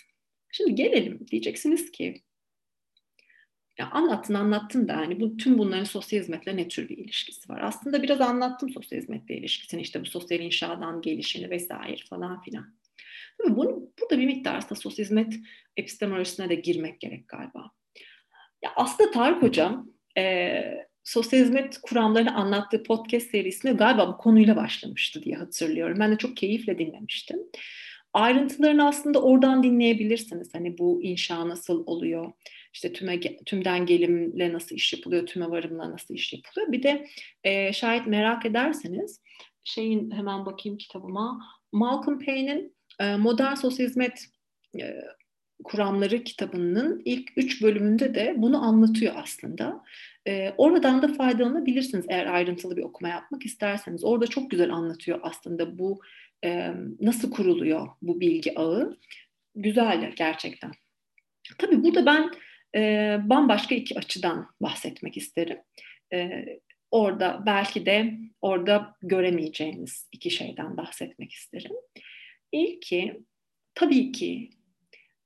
Şimdi 0.52 0.74
gelelim 0.74 1.26
diyeceksiniz 1.30 1.90
ki 1.90 2.22
ya 3.78 3.90
anlattın 3.90 4.34
anlattın 4.34 4.88
da 4.88 4.96
hani 4.96 5.20
bu, 5.20 5.36
tüm 5.36 5.58
bunların 5.58 5.84
sosyal 5.84 6.20
hizmetle 6.20 6.56
ne 6.56 6.68
tür 6.68 6.88
bir 6.88 6.98
ilişkisi 6.98 7.48
var? 7.48 7.60
Aslında 7.62 8.02
biraz 8.02 8.20
anlattım 8.20 8.70
sosyal 8.70 9.00
hizmetle 9.00 9.36
ilişkisini 9.36 9.80
işte 9.80 10.00
bu 10.00 10.06
sosyal 10.06 10.40
inşadan 10.40 11.02
gelişini 11.02 11.50
vesaire 11.50 12.02
falan 12.10 12.40
filan. 12.40 12.74
Tabii 13.38 13.56
bunu, 13.56 13.90
burada 14.00 14.18
bir 14.18 14.26
miktar 14.26 14.54
aslında 14.54 14.80
sosyal 14.80 15.04
hizmet 15.04 15.34
epistemolojisine 15.76 16.48
de 16.48 16.54
girmek 16.54 17.00
gerek 17.00 17.28
galiba. 17.28 17.70
Ya 18.62 18.72
aslında 18.76 19.10
Tarık 19.10 19.42
Hocam 19.42 19.90
e, 20.18 20.62
sosyal 21.04 21.40
hizmet 21.40 21.78
kuramlarını 21.78 22.34
anlattığı 22.34 22.82
podcast 22.82 23.30
serisine 23.30 23.72
galiba 23.72 24.08
bu 24.08 24.16
konuyla 24.16 24.56
başlamıştı 24.56 25.22
diye 25.22 25.36
hatırlıyorum. 25.36 26.00
Ben 26.00 26.12
de 26.12 26.18
çok 26.18 26.36
keyifle 26.36 26.78
dinlemiştim. 26.78 27.38
Ayrıntılarını 28.12 28.88
aslında 28.88 29.22
oradan 29.22 29.62
dinleyebilirsiniz. 29.62 30.54
Hani 30.54 30.78
bu 30.78 31.02
inşa 31.02 31.48
nasıl 31.48 31.86
oluyor? 31.86 32.32
İşte 32.76 32.92
tüme, 32.92 33.20
tümden 33.20 33.86
gelimle 33.86 34.52
nasıl 34.52 34.76
iş 34.76 34.92
yapılıyor? 34.92 35.26
Tüme 35.26 35.50
varımla 35.50 35.90
nasıl 35.90 36.14
iş 36.14 36.32
yapılıyor? 36.32 36.72
Bir 36.72 36.82
de 36.82 37.06
e, 37.44 37.72
şayet 37.72 38.06
merak 38.06 38.46
ederseniz 38.46 39.20
şeyin 39.64 40.10
hemen 40.10 40.46
bakayım 40.46 40.78
kitabıma. 40.78 41.42
Malcolm 41.72 42.18
Payne'in 42.24 42.76
e, 43.00 43.16
Modern 43.16 43.54
Sosyal 43.54 43.86
Hizmet 43.86 44.26
e, 44.80 44.94
kuramları 45.64 46.24
kitabının 46.24 47.02
ilk 47.04 47.32
üç 47.36 47.62
bölümünde 47.62 48.14
de 48.14 48.34
bunu 48.36 48.64
anlatıyor 48.64 49.14
aslında. 49.16 49.84
E, 50.28 50.54
oradan 50.56 51.02
da 51.02 51.14
faydalanabilirsiniz 51.14 52.06
eğer 52.08 52.26
ayrıntılı 52.26 52.76
bir 52.76 52.82
okuma 52.82 53.08
yapmak 53.08 53.46
isterseniz. 53.46 54.04
Orada 54.04 54.26
çok 54.26 54.50
güzel 54.50 54.72
anlatıyor 54.72 55.20
aslında 55.22 55.78
bu 55.78 56.00
e, 56.44 56.72
nasıl 57.00 57.30
kuruluyor 57.30 57.88
bu 58.02 58.20
bilgi 58.20 58.58
ağı. 58.58 58.96
Güzel 59.54 60.12
gerçekten. 60.16 60.70
Tabii 61.58 61.84
burada 61.84 62.06
ben 62.06 62.30
e, 62.74 63.16
bambaşka 63.22 63.74
iki 63.74 63.98
açıdan 63.98 64.50
bahsetmek 64.60 65.16
isterim. 65.16 65.58
E, 66.12 66.44
orada 66.90 67.42
belki 67.46 67.86
de 67.86 68.14
orada 68.40 68.96
göremeyeceğiniz 69.02 70.08
iki 70.12 70.30
şeyden 70.30 70.76
bahsetmek 70.76 71.32
isterim. 71.32 71.72
İlki 72.52 73.20
tabii 73.74 74.12
ki 74.12 74.50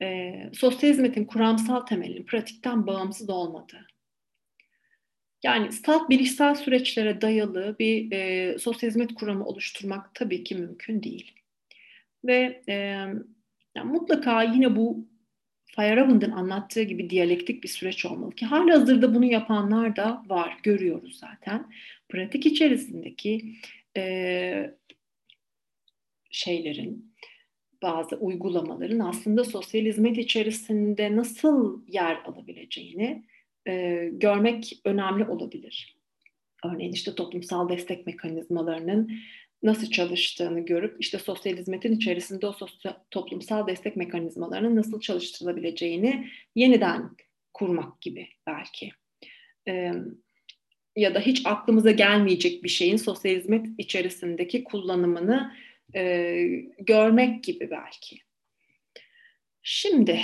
e, 0.03 0.33
sosyal 0.53 0.91
hizmetin 0.91 1.25
kuramsal 1.25 1.81
temelinin 1.81 2.27
pratikten 2.27 2.87
bağımsız 2.87 3.31
olmadığı. 3.31 3.87
Yani 5.43 5.73
salt 5.73 6.11
bilişsel 6.11 6.55
süreçlere 6.55 7.21
dayalı 7.21 7.77
bir 7.79 8.13
e, 8.13 8.59
sosyal 8.59 8.91
hizmet 8.91 9.15
kuramı 9.15 9.45
oluşturmak 9.47 10.15
tabii 10.15 10.45
ki 10.45 10.55
mümkün 10.55 11.03
değil. 11.03 11.35
Ve 12.25 12.63
e, 12.69 12.75
yani 13.77 13.93
mutlaka 13.93 14.43
yine 14.43 14.77
bu 14.77 15.09
Feyerabend'in 15.77 16.31
anlattığı 16.31 16.83
gibi 16.83 17.11
diyalektik 17.11 17.63
bir 17.63 17.69
süreç 17.69 18.07
olmalı 18.07 18.35
ki 18.35 18.47
hala 18.47 18.81
hazırda 18.81 19.15
bunu 19.15 19.25
yapanlar 19.25 19.97
da 19.97 20.23
var, 20.27 20.59
görüyoruz 20.63 21.19
zaten. 21.19 21.67
Pratik 22.09 22.47
içerisindeki 22.47 23.55
e, 23.97 24.75
şeylerin, 26.31 27.15
bazı 27.83 28.17
uygulamaların 28.17 28.99
aslında 28.99 29.45
sosyal 29.45 29.83
hizmet 29.83 30.19
içerisinde 30.19 31.17
nasıl 31.17 31.83
yer 31.89 32.19
alabileceğini 32.25 33.25
e, 33.69 34.09
görmek 34.13 34.81
önemli 34.85 35.25
olabilir. 35.25 35.97
Örneğin 36.65 36.93
işte 36.93 37.15
toplumsal 37.15 37.69
destek 37.69 38.07
mekanizmalarının 38.07 39.13
nasıl 39.63 39.91
çalıştığını 39.91 40.61
görüp 40.61 40.97
işte 41.01 41.19
sosyal 41.19 41.57
hizmetin 41.57 41.97
içerisinde 41.97 42.47
o 42.47 42.53
sosyal, 42.53 42.93
toplumsal 43.11 43.67
destek 43.67 43.97
mekanizmalarının 43.97 44.77
nasıl 44.77 45.01
çalıştırılabileceğini 45.01 46.29
yeniden 46.55 47.11
kurmak 47.55 48.01
gibi 48.01 48.29
belki. 48.47 48.93
Ee, 49.69 49.93
ya 50.97 51.15
da 51.15 51.21
hiç 51.21 51.43
aklımıza 51.45 51.91
gelmeyecek 51.91 52.65
bir 52.65 52.69
şeyin 52.69 52.97
sosyal 52.97 53.37
hizmet 53.37 53.67
içerisindeki 53.79 54.65
kullanımını 54.65 55.55
e, 55.95 56.45
görmek 56.79 57.45
gibi 57.45 57.71
belki. 57.71 58.19
Şimdi 59.63 60.21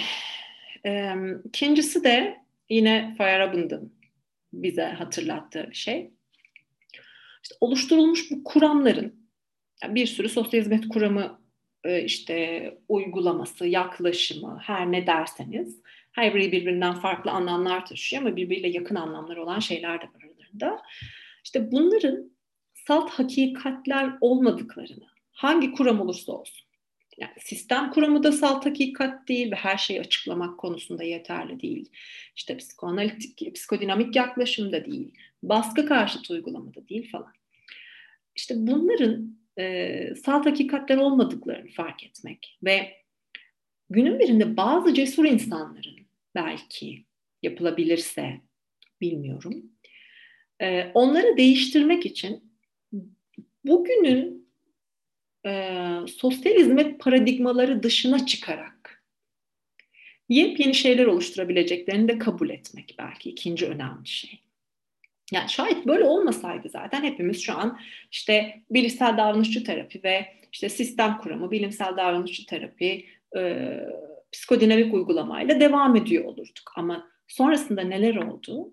e, 0.86 1.12
ikincisi 1.44 2.04
de 2.04 2.36
yine 2.70 3.14
Feyerabend'ın 3.18 3.96
bize 4.52 4.84
hatırlattığı 4.84 5.70
bir 5.70 5.76
şey. 5.76 6.10
İşte 7.42 7.54
oluşturulmuş 7.60 8.30
bu 8.30 8.44
kuramların 8.44 9.25
bir 9.88 10.06
sürü 10.06 10.28
sosyal 10.28 10.60
hizmet 10.60 10.88
kuramı 10.88 11.40
e, 11.84 12.04
işte 12.04 12.78
uygulaması, 12.88 13.66
yaklaşımı 13.66 14.58
her 14.62 14.92
ne 14.92 15.06
derseniz 15.06 15.82
her 16.12 16.34
biri 16.34 16.52
birbirinden 16.52 16.94
farklı 16.94 17.30
anlamlar 17.30 17.86
taşıyor 17.86 18.22
ama 18.22 18.36
birbiriyle 18.36 18.68
yakın 18.68 18.94
anlamlar 18.94 19.36
olan 19.36 19.60
şeyler 19.60 20.00
de 20.00 20.04
var 20.04 20.22
aralarında. 20.22 20.82
İşte 21.44 21.72
bunların 21.72 22.30
salt 22.74 23.10
hakikatler 23.10 24.12
olmadıklarını 24.20 25.06
hangi 25.32 25.72
kuram 25.72 26.00
olursa 26.00 26.32
olsun 26.32 26.66
yani 27.18 27.32
sistem 27.40 27.90
kuramı 27.90 28.22
da 28.22 28.32
salt 28.32 28.66
hakikat 28.66 29.28
değil 29.28 29.50
ve 29.50 29.56
her 29.56 29.76
şeyi 29.76 30.00
açıklamak 30.00 30.58
konusunda 30.58 31.04
yeterli 31.04 31.60
değil. 31.60 31.90
İşte 32.36 32.56
psikoanalitik, 32.56 33.54
psikodinamik 33.54 34.16
yaklaşım 34.16 34.72
da 34.72 34.84
değil. 34.84 35.14
Baskı 35.42 35.86
karşıtı 35.86 36.34
uygulama 36.34 36.74
da 36.74 36.88
değil 36.88 37.10
falan. 37.12 37.32
İşte 38.34 38.54
bunların 38.58 39.36
e, 39.58 40.14
salt 40.24 40.46
hakikatler 40.46 40.96
olmadıklarını 40.96 41.70
fark 41.70 42.04
etmek 42.04 42.58
ve 42.64 42.96
günün 43.90 44.18
birinde 44.18 44.56
bazı 44.56 44.94
cesur 44.94 45.24
insanların 45.24 45.96
belki 46.34 47.04
yapılabilirse 47.42 48.40
bilmiyorum. 49.00 49.64
E, 50.60 50.90
onları 50.94 51.36
değiştirmek 51.36 52.06
için 52.06 52.52
bugünün 53.64 54.48
e, 55.46 55.80
sosyal 56.08 56.54
hizmet 56.54 57.00
paradigmaları 57.00 57.82
dışına 57.82 58.26
çıkarak 58.26 59.04
yepyeni 60.28 60.74
şeyler 60.74 61.06
oluşturabileceklerini 61.06 62.08
de 62.08 62.18
kabul 62.18 62.50
etmek 62.50 62.94
belki 62.98 63.30
ikinci 63.30 63.66
önemli 63.66 64.08
şey. 64.08 64.45
Yani 65.32 65.48
şayet 65.48 65.86
böyle 65.86 66.04
olmasaydı 66.04 66.68
zaten 66.68 67.02
hepimiz 67.02 67.42
şu 67.42 67.58
an 67.58 67.80
işte 68.12 68.62
bilişsel 68.70 69.16
davranışçı 69.16 69.64
terapi 69.64 70.04
ve 70.04 70.26
işte 70.52 70.68
sistem 70.68 71.18
kuramı, 71.18 71.50
bilimsel 71.50 71.96
davranışçı 71.96 72.46
terapi, 72.46 73.06
e, 73.36 73.70
psikodinamik 74.32 74.94
uygulamayla 74.94 75.60
devam 75.60 75.96
ediyor 75.96 76.24
olurduk. 76.24 76.72
Ama 76.76 77.08
sonrasında 77.28 77.82
neler 77.82 78.16
oldu? 78.16 78.72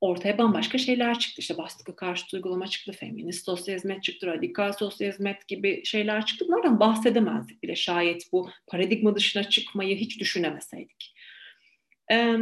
Ortaya 0.00 0.38
bambaşka 0.38 0.78
şeyler 0.78 1.18
çıktı. 1.18 1.40
İşte 1.40 1.56
baskı 1.56 1.96
karşıtı 1.96 2.36
uygulama 2.36 2.66
çıktı, 2.66 2.92
feminist 2.92 3.44
sosyal 3.44 3.76
hizmet 3.76 4.02
çıktı, 4.02 4.26
radikal 4.26 4.72
sosyal 4.72 5.12
hizmet 5.12 5.48
gibi 5.48 5.84
şeyler 5.84 6.26
çıktı. 6.26 6.44
Bunlardan 6.48 6.80
bahsedemezdik 6.80 7.62
bile 7.62 7.76
şayet 7.76 8.32
bu 8.32 8.50
paradigma 8.66 9.16
dışına 9.16 9.44
çıkmayı 9.44 9.96
hiç 9.96 10.20
düşünemeseydik. 10.20 11.14
Ee, 12.12 12.36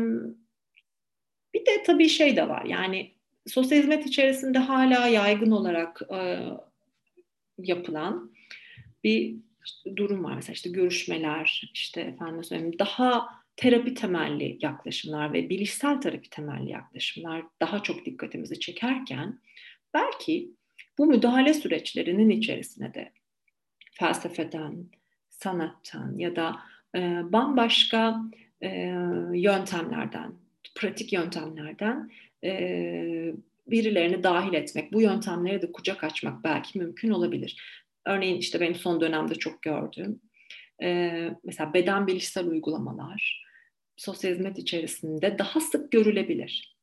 bir 1.55 1.67
de 1.67 1.83
tabii 1.87 2.09
şey 2.09 2.37
de 2.37 2.49
var 2.49 2.65
yani 2.65 3.15
sosyal 3.47 3.79
hizmet 3.79 4.07
içerisinde 4.07 4.59
hala 4.59 5.07
yaygın 5.07 5.51
olarak 5.51 6.03
e, 6.13 6.49
yapılan 7.59 8.33
bir 9.05 9.37
durum 9.97 10.25
var. 10.25 10.35
Mesela 10.35 10.55
işte 10.55 10.71
görüşmeler, 10.71 11.71
işte 11.75 12.01
efendim 12.01 12.45
söyleyeyim 12.45 12.79
daha 12.79 13.29
terapi 13.57 13.95
temelli 13.95 14.59
yaklaşımlar 14.63 15.33
ve 15.33 15.51
bilişsel 15.51 16.01
terapi 16.01 16.31
temelli 16.31 16.71
yaklaşımlar 16.71 17.45
daha 17.61 17.83
çok 17.83 18.07
dikkatimizi 18.07 18.61
çekerken 18.61 19.41
belki 19.95 20.51
bu 20.99 21.07
müdahale 21.07 21.55
süreçlerinin 21.55 22.31
içerisine 22.31 22.95
de 22.95 23.13
felsefeden, 23.93 24.87
sanattan 25.29 26.19
ya 26.19 26.37
da 26.37 26.61
e, 26.95 27.01
bambaşka 27.33 28.23
e, 28.63 28.69
yöntemlerden, 29.35 30.33
pratik 30.75 31.13
yöntemlerden 31.13 32.11
e, 32.45 33.35
birilerini 33.67 34.23
dahil 34.23 34.53
etmek, 34.53 34.93
bu 34.93 35.01
yöntemlere 35.01 35.63
de 35.63 35.73
kucak 35.73 36.05
açmak 36.05 36.45
belki 36.45 36.79
mümkün 36.79 37.11
olabilir. 37.11 37.57
Örneğin 38.07 38.39
işte 38.39 38.61
benim 38.61 38.75
son 38.75 39.01
dönemde 39.01 39.35
çok 39.35 39.63
gördüğüm 39.63 40.21
e, 40.83 41.31
mesela 41.45 41.75
beden 41.75 42.07
bilişsel 42.07 42.47
uygulamalar 42.47 43.43
sosyal 43.97 44.33
hizmet 44.33 44.59
içerisinde 44.59 45.39
daha 45.39 45.61
sık 45.61 45.93
görülebilir. 45.93 46.77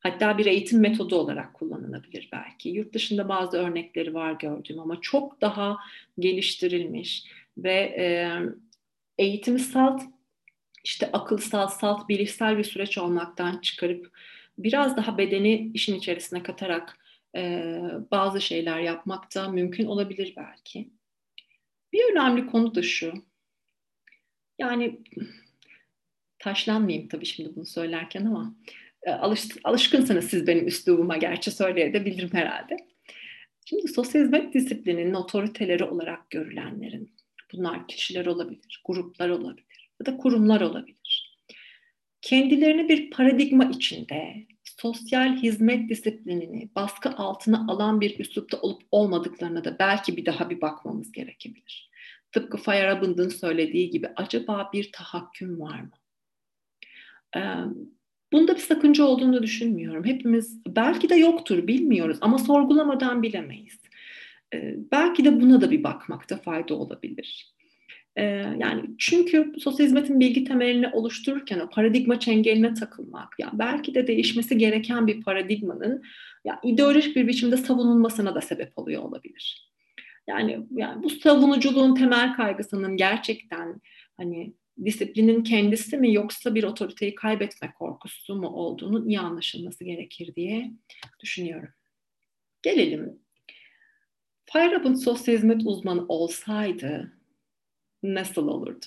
Hatta 0.00 0.38
bir 0.38 0.46
eğitim 0.46 0.80
metodu 0.80 1.16
olarak 1.16 1.54
kullanılabilir 1.54 2.28
belki. 2.32 2.68
Yurt 2.68 2.94
dışında 2.94 3.28
bazı 3.28 3.56
örnekleri 3.56 4.14
var 4.14 4.32
gördüğüm 4.32 4.80
ama 4.80 5.00
çok 5.00 5.40
daha 5.40 5.76
geliştirilmiş 6.18 7.24
ve 7.58 7.74
e, 7.98 8.32
eğitimi 9.18 9.58
salt 9.58 10.02
işte 10.84 11.10
akılsal, 11.12 11.68
salt, 11.68 12.08
bilişsel 12.08 12.58
bir 12.58 12.64
süreç 12.64 12.98
olmaktan 12.98 13.58
çıkarıp 13.60 14.18
biraz 14.58 14.96
daha 14.96 15.18
bedeni 15.18 15.70
işin 15.74 15.94
içerisine 15.94 16.42
katarak 16.42 16.98
e, 17.36 17.72
bazı 18.10 18.40
şeyler 18.40 18.80
yapmak 18.80 19.34
da 19.34 19.48
mümkün 19.48 19.86
olabilir 19.86 20.34
belki. 20.36 20.90
Bir 21.92 22.12
önemli 22.12 22.46
konu 22.46 22.74
da 22.74 22.82
şu. 22.82 23.12
Yani 24.58 25.00
taşlanmayayım 26.38 27.08
tabii 27.08 27.26
şimdi 27.26 27.56
bunu 27.56 27.66
söylerken 27.66 28.24
ama 28.24 28.54
e, 29.02 29.10
alış, 29.10 29.48
alışkınsınız 29.64 30.24
siz 30.24 30.46
benim 30.46 30.66
üslubuma 30.66 31.16
gerçi 31.16 31.50
söyleyebilirim 31.50 32.32
herhalde. 32.32 32.76
Şimdi 33.64 33.88
sosyal 33.88 34.22
hizmet 34.22 34.54
disiplininin 34.54 35.14
otoriteleri 35.14 35.84
olarak 35.84 36.30
görülenlerin, 36.30 37.14
bunlar 37.52 37.88
kişiler 37.88 38.26
olabilir, 38.26 38.82
gruplar 38.84 39.28
olabilir 39.28 39.73
da 40.06 40.16
kurumlar 40.16 40.60
olabilir. 40.60 41.38
Kendilerini 42.22 42.88
bir 42.88 43.10
paradigma 43.10 43.64
içinde 43.64 44.46
sosyal 44.64 45.36
hizmet 45.36 45.90
disiplinini 45.90 46.70
baskı 46.76 47.10
altına 47.10 47.66
alan 47.68 48.00
bir 48.00 48.18
üslupta 48.18 48.60
olup 48.60 48.82
olmadıklarına 48.90 49.64
da 49.64 49.78
belki 49.78 50.16
bir 50.16 50.26
daha 50.26 50.50
bir 50.50 50.60
bakmamız 50.60 51.12
gerekebilir. 51.12 51.90
tıpkı 52.32 52.56
Feyerabend'ın 52.56 53.28
söylediği 53.28 53.90
gibi 53.90 54.08
acaba 54.16 54.70
bir 54.72 54.92
tahakküm 54.92 55.60
var 55.60 55.80
mı? 55.80 55.90
Bunda 58.32 58.54
bir 58.54 58.60
sakınca 58.60 59.04
olduğunu 59.04 59.42
düşünmüyorum. 59.42 60.04
Hepimiz 60.04 60.60
belki 60.66 61.08
de 61.08 61.14
yoktur 61.14 61.66
bilmiyoruz 61.66 62.18
ama 62.20 62.38
sorgulamadan 62.38 63.22
bilemeyiz. 63.22 63.78
Belki 64.92 65.24
de 65.24 65.40
buna 65.40 65.60
da 65.60 65.70
bir 65.70 65.84
bakmakta 65.84 66.36
fayda 66.36 66.74
olabilir. 66.74 67.53
Ee, 68.16 68.22
yani 68.58 68.90
çünkü 68.98 69.52
sosyal 69.58 69.86
hizmetin 69.86 70.20
bilgi 70.20 70.44
temelini 70.44 70.88
oluştururken 70.88 71.60
o 71.60 71.70
paradigma 71.70 72.20
çengeline 72.20 72.74
takılmak, 72.74 73.38
ya 73.38 73.50
belki 73.52 73.94
de 73.94 74.06
değişmesi 74.06 74.58
gereken 74.58 75.06
bir 75.06 75.22
paradigmanın 75.22 76.02
ya 76.44 76.60
ideolojik 76.62 77.16
bir 77.16 77.28
biçimde 77.28 77.56
savunulmasına 77.56 78.34
da 78.34 78.40
sebep 78.40 78.78
oluyor 78.78 79.02
olabilir. 79.02 79.70
Yani 80.28 80.66
yani 80.70 81.02
bu 81.02 81.10
savunuculuğun 81.10 81.94
temel 81.94 82.34
kaygısının 82.34 82.96
gerçekten 82.96 83.80
hani 84.16 84.54
disiplinin 84.84 85.42
kendisi 85.42 85.96
mi 85.96 86.14
yoksa 86.14 86.54
bir 86.54 86.64
otoriteyi 86.64 87.14
kaybetme 87.14 87.72
korkusu 87.78 88.34
mu 88.34 88.48
olduğunu 88.48 89.08
iyi 89.08 89.20
anlaşılması 89.20 89.84
gerekir 89.84 90.34
diye 90.34 90.70
düşünüyorum. 91.20 91.68
Gelelim. 92.62 93.18
Feyerabend 94.44 94.96
sosyal 94.96 95.34
hizmet 95.34 95.62
uzmanı 95.64 96.06
olsaydı 96.08 97.12
nasıl 98.04 98.48
olurdu? 98.48 98.86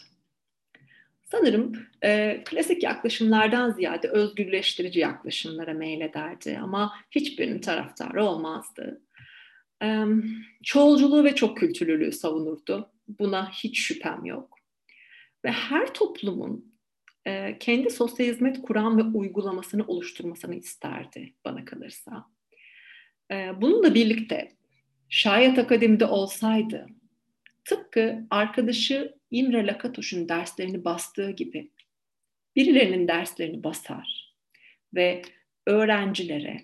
Sanırım 1.23 1.87
e, 2.03 2.41
klasik 2.45 2.83
yaklaşımlardan 2.83 3.71
ziyade 3.71 4.07
özgürleştirici 4.07 4.99
yaklaşımlara 4.99 5.73
meylederdi 5.73 6.59
ama 6.61 6.93
hiçbirinin 7.11 7.59
taraftarı 7.59 8.23
olmazdı. 8.23 9.01
E, 9.83 10.03
çoğulculuğu 10.63 11.23
ve 11.23 11.35
çok 11.35 11.57
kültürlülüğü 11.57 12.11
savunurdu. 12.11 12.91
Buna 13.19 13.51
hiç 13.51 13.79
şüphem 13.79 14.25
yok. 14.25 14.57
Ve 15.45 15.51
her 15.51 15.93
toplumun 15.93 16.73
e, 17.25 17.57
kendi 17.59 17.89
sosyal 17.89 18.27
hizmet 18.27 18.61
kuran 18.61 18.97
ve 18.97 19.17
uygulamasını 19.17 19.83
oluşturmasını 19.87 20.55
isterdi 20.55 21.33
bana 21.45 21.65
kalırsa. 21.65 22.25
E, 23.31 23.61
bununla 23.61 23.95
birlikte 23.95 24.51
şayet 25.09 25.59
akademide 25.59 26.05
olsaydı 26.05 26.87
tıpkı 27.67 28.27
arkadaşı 28.29 29.15
İmre 29.31 29.67
Lakatoş'un 29.67 30.29
derslerini 30.29 30.85
bastığı 30.85 31.31
gibi 31.31 31.71
birilerinin 32.55 33.07
derslerini 33.07 33.63
basar 33.63 34.33
ve 34.93 35.21
öğrencilere 35.65 36.61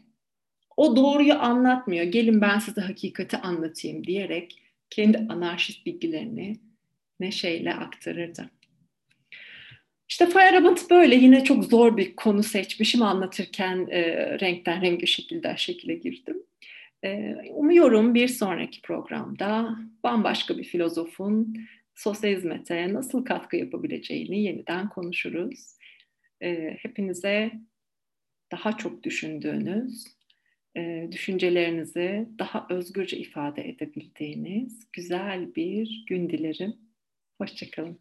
o 0.78 0.95
doğruyu 0.95 1.34
anlatmıyor, 1.34 2.06
gelin 2.06 2.41
ben 2.41 2.60
size 2.60 2.82
hakikati 2.82 3.38
anlatayım 3.38 4.04
diyerek 4.04 4.62
kendi 4.89 5.18
anarşist 5.18 5.86
bilgilerini 5.86 6.60
neşeyle 7.20 7.74
aktarırdı. 7.74 8.49
İşte 10.10 10.30
Feyerabend 10.30 10.78
böyle 10.89 11.16
yine 11.16 11.43
çok 11.43 11.66
zor 11.66 11.97
bir 11.97 12.16
konu 12.16 12.43
seçmişim 12.43 13.01
anlatırken 13.01 13.88
e, 13.91 14.01
renkten 14.39 14.82
renge 14.82 15.06
şekilde 15.06 15.56
şekile 15.58 15.95
girdim. 15.95 16.43
E, 17.04 17.36
umuyorum 17.54 18.16
bir 18.16 18.28
sonraki 18.28 18.82
programda 18.82 19.78
bambaşka 20.04 20.58
bir 20.58 20.64
filozofun 20.64 21.58
sosyal 21.95 22.32
hizmete 22.32 22.93
nasıl 22.93 23.26
katkı 23.26 23.58
yapabileceğini 23.58 24.43
yeniden 24.43 24.89
konuşuruz. 24.89 25.78
E, 26.41 26.78
hepinize 26.82 27.51
daha 28.51 28.78
çok 28.78 29.04
düşündüğünüz, 29.04 30.08
e, 30.78 31.08
düşüncelerinizi 31.12 32.28
daha 32.39 32.68
özgürce 32.70 33.18
ifade 33.18 33.70
edebildiğiniz 33.70 34.91
güzel 34.93 35.56
bir 35.56 36.06
gün 36.08 36.30
dilerim. 36.30 36.76
Hoşçakalın. 37.38 37.99